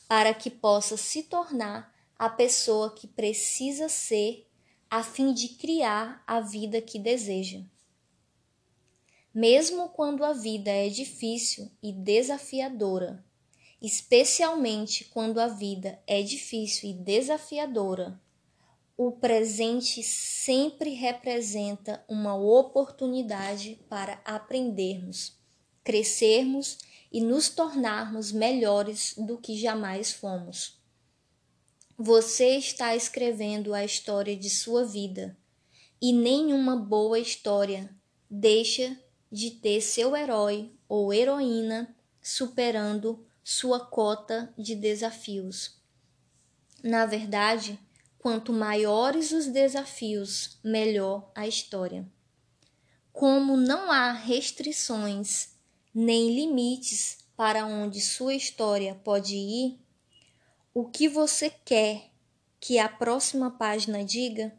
para 0.08 0.34
que 0.34 0.50
possa 0.50 0.96
se 0.96 1.24
tornar 1.24 1.94
a 2.18 2.30
pessoa 2.30 2.94
que 2.94 3.08
precisa 3.08 3.90
ser 3.90 4.48
a 4.90 5.04
fim 5.04 5.34
de 5.34 5.50
criar 5.50 6.24
a 6.26 6.40
vida 6.40 6.82
que 6.82 6.98
deseja. 6.98 7.62
Mesmo 9.38 9.90
quando 9.90 10.26
a 10.26 10.34
vida 10.34 10.72
é 10.72 10.90
difícil 10.90 11.72
e 11.84 11.94
desafiadora, 11.94 13.24
especialmente 13.80 15.06
quando 15.06 15.38
a 15.40 15.48
vida 15.48 16.02
é 16.08 16.24
difícil 16.24 16.90
e 16.90 16.94
desafiadora, 16.94 18.20
o 18.98 19.12
presente 19.12 20.02
sempre 20.02 20.96
representa 20.96 22.04
uma 22.10 22.36
oportunidade 22.36 23.80
para 23.88 24.20
aprendermos, 24.26 25.38
crescermos 25.84 26.80
e 27.12 27.22
nos 27.22 27.48
tornarmos 27.48 28.32
melhores 28.32 29.14
do 29.16 29.38
que 29.38 29.56
jamais 29.56 30.12
fomos. 30.12 30.82
Você 31.96 32.58
está 32.58 32.96
escrevendo 32.96 33.72
a 33.76 33.86
história 33.86 34.36
de 34.36 34.50
sua 34.50 34.84
vida 34.84 35.38
e 36.02 36.12
nenhuma 36.12 36.76
boa 36.76 37.20
história 37.20 37.96
deixa 38.28 39.00
de 39.32 39.52
ter 39.52 39.82
seu 39.82 40.16
herói 40.16 40.72
ou 40.88 41.14
heroína 41.14 41.96
superando 42.22 43.26
sua 43.44 43.80
cota 43.80 44.54
de 44.58 44.76
desafios. 44.76 45.80
Na 46.84 47.06
verdade, 47.06 47.80
quanto 48.20 48.52
maiores 48.52 49.32
os 49.32 49.48
desafios, 49.48 50.60
melhor 50.64 51.32
a 51.34 51.48
história. 51.48 52.06
Como 53.14 53.58
não 53.58 53.92
há 53.92 54.12
restrições 54.12 55.56
nem 55.94 56.36
limites 56.36 57.20
para 57.36 57.66
onde 57.66 58.02
sua 58.02 58.34
história 58.34 58.96
pode 58.96 59.36
ir, 59.36 59.80
o 60.74 60.86
que 60.86 61.08
você 61.08 61.50
quer 61.50 62.12
que 62.60 62.78
a 62.78 62.90
próxima 62.90 63.50
página 63.50 64.04
diga? 64.04 64.54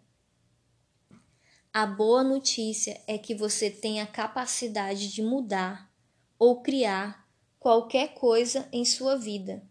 A 1.80 1.86
boa 1.86 2.24
notícia 2.24 3.00
é 3.06 3.16
que 3.16 3.36
você 3.36 3.70
tem 3.70 4.00
a 4.00 4.06
capacidade 4.08 5.12
de 5.12 5.22
mudar 5.22 5.88
ou 6.36 6.60
criar 6.60 7.24
qualquer 7.56 8.14
coisa 8.14 8.68
em 8.72 8.84
sua 8.84 9.16
vida, 9.16 9.62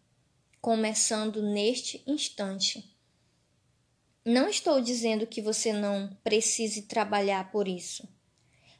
começando 0.61 1.43
neste 1.43 2.01
instante. 2.07 2.97
Não 4.25 4.47
estou 4.47 4.79
dizendo 4.79 5.27
que 5.27 5.41
você 5.41 5.73
não 5.73 6.17
precise 6.23 6.83
trabalhar 6.83 7.51
por 7.51 7.67
isso, 7.67 8.07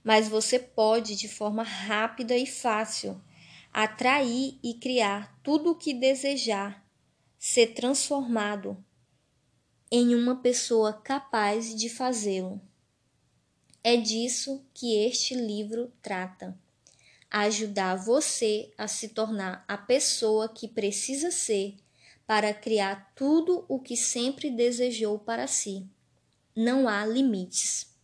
mas 0.01 0.29
você 0.29 0.57
pode, 0.57 1.13
de 1.17 1.27
forma 1.27 1.63
rápida 1.63 2.37
e 2.37 2.45
fácil, 2.45 3.21
atrair 3.73 4.57
e 4.63 4.75
criar 4.75 5.37
tudo 5.43 5.71
o 5.71 5.75
que 5.75 5.93
desejar, 5.93 6.81
ser 7.37 7.73
transformado 7.73 8.81
em 9.91 10.15
uma 10.15 10.37
pessoa 10.37 10.93
capaz 10.93 11.75
de 11.75 11.89
fazê-lo. 11.89 12.61
É 13.83 13.95
disso 13.97 14.65
que 14.73 14.95
este 15.05 15.35
livro 15.35 15.91
trata 16.01 16.57
ajudar 17.29 17.95
você 17.95 18.71
a 18.77 18.87
se 18.87 19.09
tornar 19.09 19.63
a 19.67 19.77
pessoa 19.77 20.47
que 20.47 20.67
precisa 20.67 21.29
ser 21.29 21.75
para 22.25 22.53
criar 22.53 23.11
tudo 23.15 23.65
o 23.67 23.79
que 23.79 23.95
sempre 23.95 24.49
desejou 24.49 25.19
para 25.19 25.47
si. 25.47 25.85
Não 26.55 26.87
há 26.87 27.05
limites. 27.05 27.96